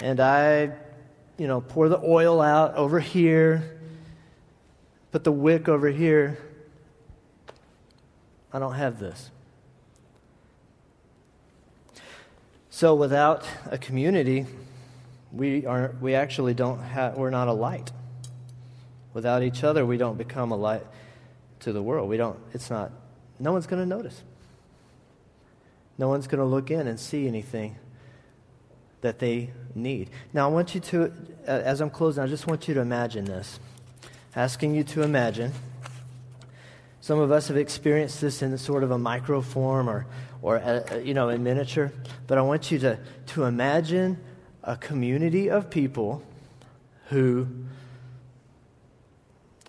[0.00, 0.72] and I,
[1.38, 3.78] you know, pour the oil out over here,
[5.12, 6.38] put the wick over here,
[8.52, 9.30] I don't have this.
[12.70, 14.46] So without a community,
[15.32, 17.92] we are we actually don't have we're not a light.
[19.12, 20.84] Without each other, we don't become a light
[21.60, 22.08] to the world.
[22.08, 22.90] We don't it's not
[23.38, 24.22] no one's going to notice.
[25.98, 27.76] No one's going to look in and see anything
[29.00, 30.10] that they need.
[30.32, 31.12] Now, I want you to,
[31.46, 33.60] as I'm closing, I just want you to imagine this.
[34.34, 35.52] Asking you to imagine
[37.00, 40.06] some of us have experienced this in sort of a micro form or,
[40.40, 41.92] or uh, uh, you know, in miniature.
[42.26, 44.18] But I want you to, to imagine
[44.62, 46.22] a community of people
[47.10, 47.46] who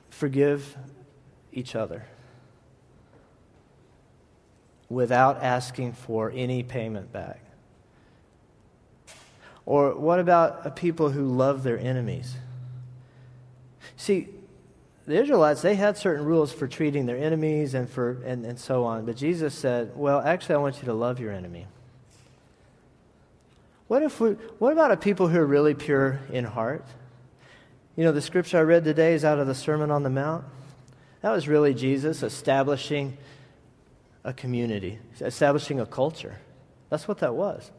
[0.09, 0.77] forgive
[1.51, 2.05] each other
[4.89, 7.39] without asking for any payment back.
[9.65, 12.35] Or what about people who love their enemies?
[13.97, 14.27] See,
[15.07, 18.83] the Israelites, they had certain rules for treating their enemies and, for, and, and so
[18.83, 19.05] on.
[19.05, 21.67] But Jesus said, well, actually, I want you to love your enemy.
[23.87, 26.85] What, if we, what about a people who are really pure in heart?
[27.95, 30.43] You know, the scripture I read today is out of the Sermon on the Mount.
[31.21, 33.17] That was really Jesus establishing
[34.25, 36.39] a community, establishing a culture.
[36.89, 37.71] That's what that was.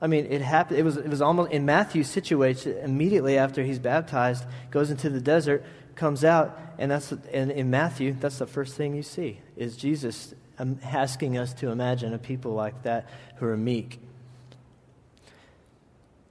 [0.00, 0.78] I mean, it happened.
[0.80, 5.20] It was, it was almost in Matthew's situation immediately after he's baptized, goes into the
[5.20, 5.64] desert,
[5.94, 10.34] comes out, and that's and in Matthew, that's the first thing you see is Jesus
[10.58, 14.00] um, asking us to imagine a people like that who are meek,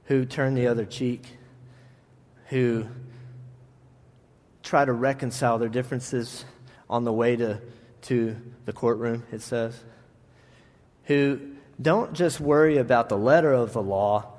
[0.05, 1.37] who turn the other cheek,
[2.47, 2.87] who
[4.63, 6.45] try to reconcile their differences
[6.89, 7.59] on the way to,
[8.01, 8.35] to
[8.67, 9.81] the courtroom, it says,
[11.05, 11.39] who
[11.81, 14.33] don't just worry about the letter of the law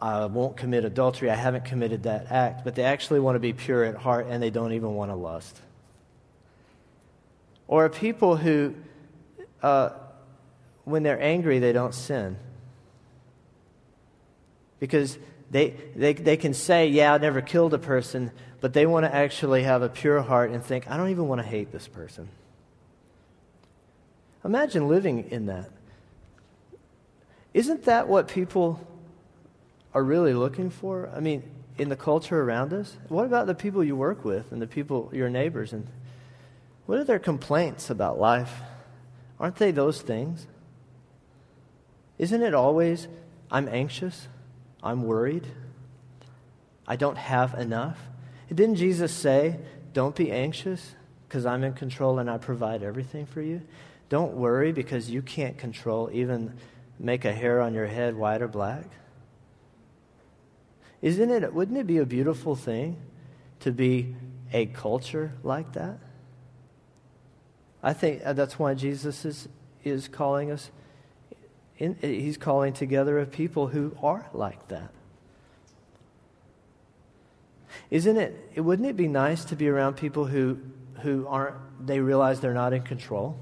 [0.00, 3.52] I won't commit adultery, I haven't committed that act, but they actually want to be
[3.52, 5.60] pure at heart and they don't even want to lust.
[7.66, 8.74] Or people who,
[9.62, 9.90] uh,
[10.84, 12.36] when they're angry, they don't sin.
[14.78, 15.18] Because
[15.50, 19.12] they, they, they can say, Yeah, I never killed a person, but they want to
[19.12, 22.28] actually have a pure heart and think, I don't even want to hate this person.
[24.46, 25.68] Imagine living in that.
[27.52, 28.80] Isn't that what people
[29.92, 31.10] are really looking for?
[31.14, 31.42] I mean,
[31.78, 32.96] in the culture around us?
[33.08, 35.72] What about the people you work with and the people, your neighbors?
[35.72, 35.88] And
[36.86, 38.60] what are their complaints about life?
[39.40, 40.46] Aren't they those things?
[42.16, 43.08] Isn't it always,
[43.50, 44.28] I'm anxious,
[44.80, 45.46] I'm worried,
[46.86, 47.98] I don't have enough?
[48.48, 49.58] Didn't Jesus say,
[49.92, 50.94] Don't be anxious
[51.28, 53.60] because I'm in control and I provide everything for you?
[54.08, 56.54] Don't worry because you can't control even
[56.98, 58.84] make a hair on your head white or black?
[61.02, 62.96] Isn't it, wouldn't it be a beautiful thing
[63.60, 64.14] to be
[64.52, 65.98] a culture like that?
[67.82, 69.48] I think uh, that's why Jesus is,
[69.84, 70.70] is calling us,
[71.78, 74.90] in, he's calling together a people who are like that.
[77.90, 80.58] Isn't it, wouldn't it be nice to be around people who,
[81.02, 83.38] who aren't, they realize they're not in control?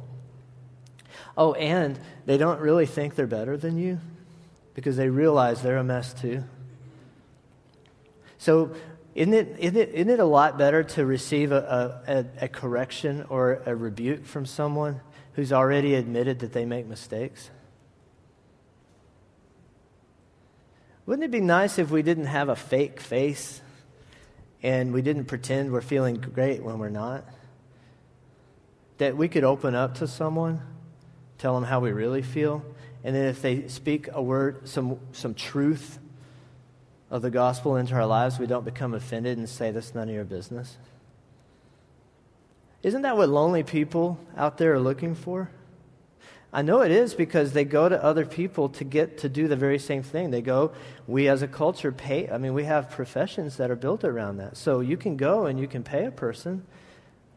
[1.37, 3.99] Oh, and they don't really think they're better than you
[4.75, 6.45] because they realize they're a mess too.
[8.39, 8.75] So,
[9.15, 12.03] isn't it, isn't it, isn't it a lot better to receive a,
[12.41, 15.01] a, a correction or a rebuke from someone
[15.35, 17.51] who's already admitted that they make mistakes?
[21.07, 23.61] Wouldn't it be nice if we didn't have a fake face
[24.63, 27.25] and we didn't pretend we're feeling great when we're not?
[28.99, 30.63] That we could open up to someone,
[31.39, 32.65] tell them how we really feel,
[33.03, 35.99] and then if they speak a word, some, some truth
[37.11, 40.15] of the gospel into our lives, we don't become offended and say, That's none of
[40.15, 40.77] your business.
[42.83, 45.51] Isn't that what lonely people out there are looking for?
[46.53, 49.57] I know it is because they go to other people to get to do the
[49.57, 50.31] very same thing.
[50.31, 50.71] They go,
[51.07, 54.57] we as a culture pay, I mean, we have professions that are built around that.
[54.57, 56.65] So you can go and you can pay a person,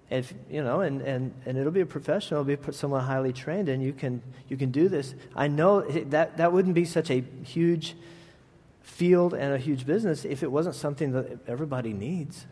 [0.10, 3.68] if, you know, and, and, and it'll be a professional, it'll be someone highly trained,
[3.68, 5.14] and you can, you can do this.
[5.36, 7.95] I know that, that wouldn't be such a huge
[8.82, 12.45] field and a huge business if it wasn't something that everybody needs.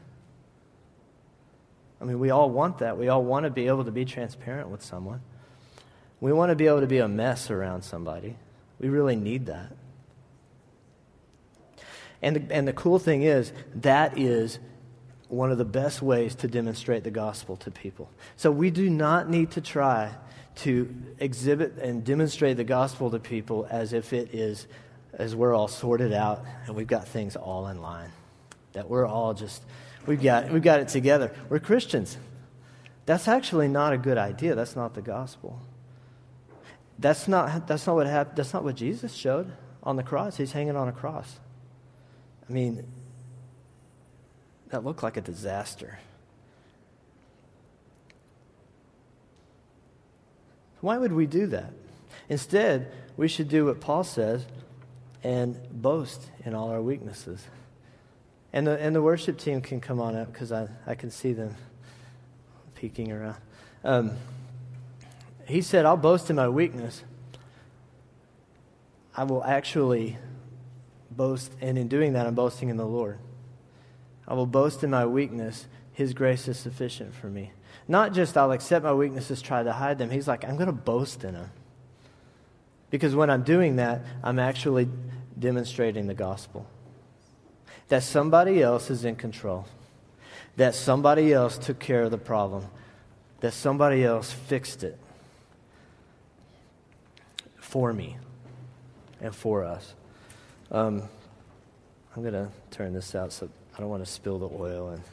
[2.01, 2.97] I mean, we all want that.
[2.97, 5.22] We all want to be able to be transparent with someone.
[6.20, 8.36] We want to be able to be a mess around somebody.
[8.80, 9.72] We really need that.
[12.22, 14.60] And the, and the cool thing is, that is
[15.30, 18.09] one of the best ways to demonstrate the gospel to people.
[18.38, 20.13] So we do not need to try
[20.57, 24.67] to exhibit and demonstrate the gospel to people as if it is
[25.13, 28.11] as we're all sorted out and we've got things all in line.
[28.73, 29.63] That we're all just,
[30.05, 31.34] we've got, we've got it together.
[31.49, 32.17] We're Christians.
[33.05, 34.55] That's actually not a good idea.
[34.55, 35.59] That's not the gospel.
[36.99, 38.38] That's not, that's not what happened.
[38.38, 39.51] That's not what Jesus showed
[39.84, 40.38] on the cross.
[40.38, 41.39] He's hanging on a cross.
[42.49, 42.86] I mean,
[44.70, 45.99] that looked like a disaster.
[50.82, 51.74] Why would we do that?
[52.30, 54.45] Instead, we should do what Paul says
[55.24, 57.47] and boast in all our weaknesses.
[58.53, 61.34] And the, and the worship team can come on up because I, I can see
[61.34, 61.55] them
[62.76, 63.38] peeking around.
[63.84, 64.11] Um,
[65.47, 67.03] he said, I'll boast in my weakness.
[69.16, 70.18] I will actually
[71.09, 73.18] boast, and in doing that, I'm boasting in the Lord.
[74.28, 75.67] I will boast in my weakness.
[75.93, 77.51] His grace is sufficient for me.
[77.88, 80.09] Not just I'll accept my weaknesses, try to hide them.
[80.09, 81.51] He's like, I'm going to boast in them.
[82.89, 84.88] Because when I'm doing that, I'm actually
[85.38, 86.65] demonstrating the gospel.
[87.89, 89.67] That somebody else is in control.
[90.55, 92.65] That somebody else took care of the problem.
[93.41, 94.97] That somebody else fixed it
[97.59, 98.17] for me
[99.21, 99.93] and for us.
[100.71, 101.03] Um,
[102.15, 104.89] I'm going to turn this out so I don't want to spill the oil.
[104.89, 105.03] And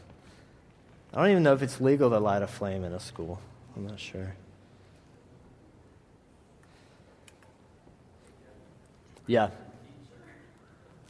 [1.12, 3.40] I don't even know if it's legal to light a flame in a school.
[3.76, 4.34] I'm not sure.
[9.26, 9.50] Yeah.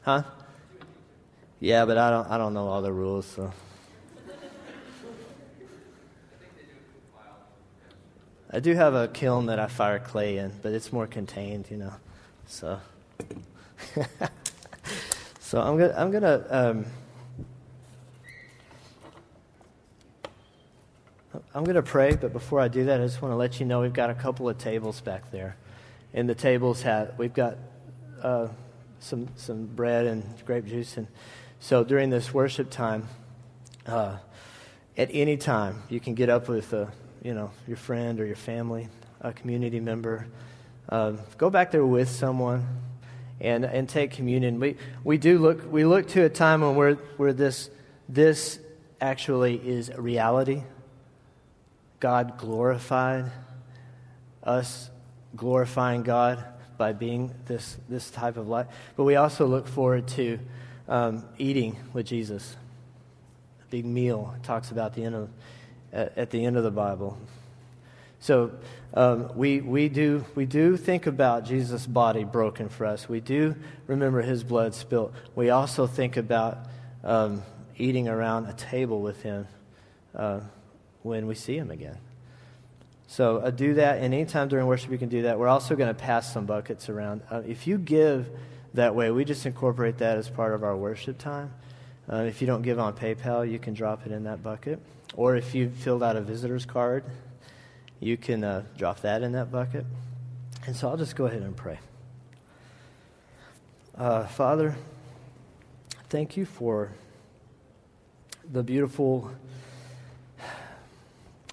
[0.03, 0.23] Huh?
[1.61, 3.53] Yeah, but I don't I don't know all the rules, so
[8.51, 11.77] I do have a kiln that I fire clay in, but it's more contained, you
[11.77, 11.93] know.
[12.47, 12.81] So
[15.53, 16.87] So I'm gonna I'm gonna um,
[21.55, 23.67] I'm going to pray, but before I do that, I just want to let you
[23.67, 25.57] know we've got a couple of tables back there.
[26.15, 27.59] And the tables have, we've got
[28.23, 28.49] uh,
[29.01, 30.97] some, some bread and grape juice.
[30.97, 31.09] And
[31.61, 33.07] so during this worship time,
[33.85, 34.17] uh,
[34.97, 36.91] at any time, you can get up with a,
[37.23, 38.89] you know, your friend or your family,
[39.21, 40.27] a community member.
[40.89, 42.67] Uh, go back there with someone
[43.43, 44.59] and, and take communion.
[44.59, 47.69] We, we do look, we look to a time when we're, where this,
[48.09, 48.59] this
[49.03, 50.63] actually is a reality.
[52.03, 53.31] God glorified,
[54.43, 54.91] us
[55.37, 56.45] glorifying God
[56.77, 58.67] by being this, this type of life.
[58.97, 60.41] But we also look forward to
[60.89, 62.57] um, eating with Jesus.
[63.63, 65.29] A big meal talks about the end of,
[65.93, 67.17] at, at the end of the Bible.
[68.19, 68.51] So
[68.95, 73.09] um, we, we, do, we do think about Jesus' body broken for us.
[73.09, 73.55] We do
[73.87, 75.13] remember his blood spilt.
[75.37, 76.67] We also think about
[77.05, 77.45] um,
[77.79, 79.47] eating around a table with him
[80.17, 80.41] uh,
[81.03, 81.99] when we see him again.
[83.09, 85.39] So uh, do that, and anytime during worship you can do that.
[85.39, 87.23] We're also going to pass some buckets around.
[87.31, 88.31] Uh, if you give
[88.75, 91.53] that way, we just incorporate that as part of our worship time.
[92.11, 94.81] Uh, if you don't give on PayPal, you can drop it in that bucket.
[95.15, 97.05] Or if you filled out a visitor's card,
[98.01, 99.85] you can uh, drop that in that bucket.
[100.67, 101.79] And so I'll just go ahead and pray.
[103.97, 104.75] Uh, Father,
[106.09, 106.93] thank you for
[108.51, 109.31] the beautiful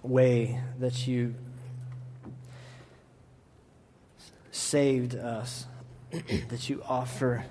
[0.04, 1.36] way that you
[4.52, 5.66] saved us,
[6.50, 7.46] that you offer,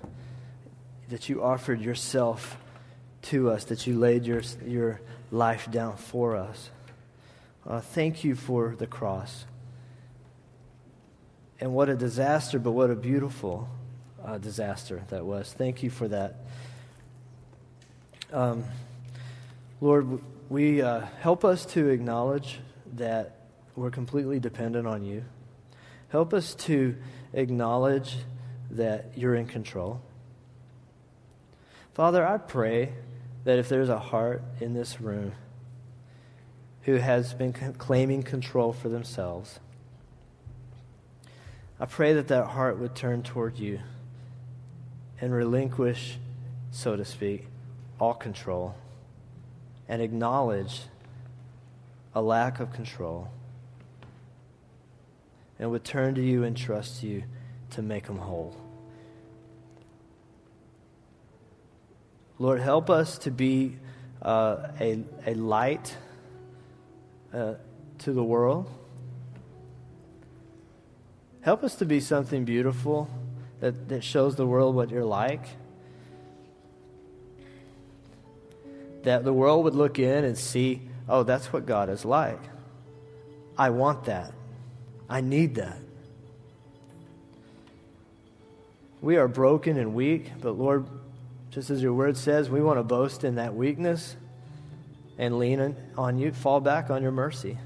[1.09, 2.59] that you offered yourself
[3.23, 6.71] to us, that you laid your, your life down for us.
[7.67, 9.45] Uh, thank you for the cross.
[11.61, 13.69] And what a disaster, but what a beautiful
[14.25, 15.53] uh, disaster that was.
[15.53, 16.37] Thank you for that.
[18.33, 18.65] Um,
[19.81, 22.61] Lord, we uh, help us to acknowledge
[22.95, 23.37] that
[23.77, 25.25] we're completely dependent on you.
[26.09, 26.97] Help us to
[27.35, 28.17] acknowledge
[28.71, 30.01] that you're in control.
[31.93, 32.93] Father, I pray
[33.45, 35.33] that if there's a heart in this room
[36.83, 39.61] who has been claiming control for themselves,
[41.79, 43.81] I pray that that heart would turn toward you
[45.21, 46.19] and relinquish,
[46.71, 47.47] so to speak,
[48.01, 48.75] all control
[49.89, 50.83] and acknowledge
[52.15, 53.31] a lack of control
[55.59, 57.25] and would turn to you and trust you
[57.71, 58.57] to make them whole.
[62.39, 63.77] Lord, help us to be
[64.23, 65.97] uh, a, a light
[67.35, 67.55] uh,
[67.99, 68.71] to the world.
[71.41, 73.11] Help us to be something beautiful
[73.61, 75.47] that, that shows the world what you're like.
[79.03, 82.41] That the world would look in and see, oh, that's what God is like.
[83.57, 84.33] I want that.
[85.09, 85.79] I need that.
[89.01, 90.87] We are broken and weak, but Lord,
[91.51, 94.17] just as your word says, we want to boast in that weakness
[95.19, 97.59] and lean on you, fall back on your mercy.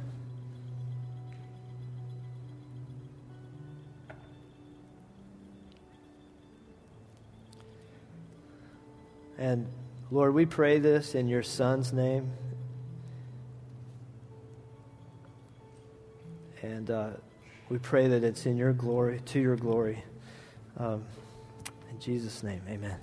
[9.38, 9.66] And
[10.12, 12.32] Lord, we pray this in your Son's name.
[16.60, 17.10] And uh,
[17.70, 20.04] we pray that it's in your glory, to your glory.
[20.76, 21.02] Um,
[21.90, 22.98] in Jesus' name, amen.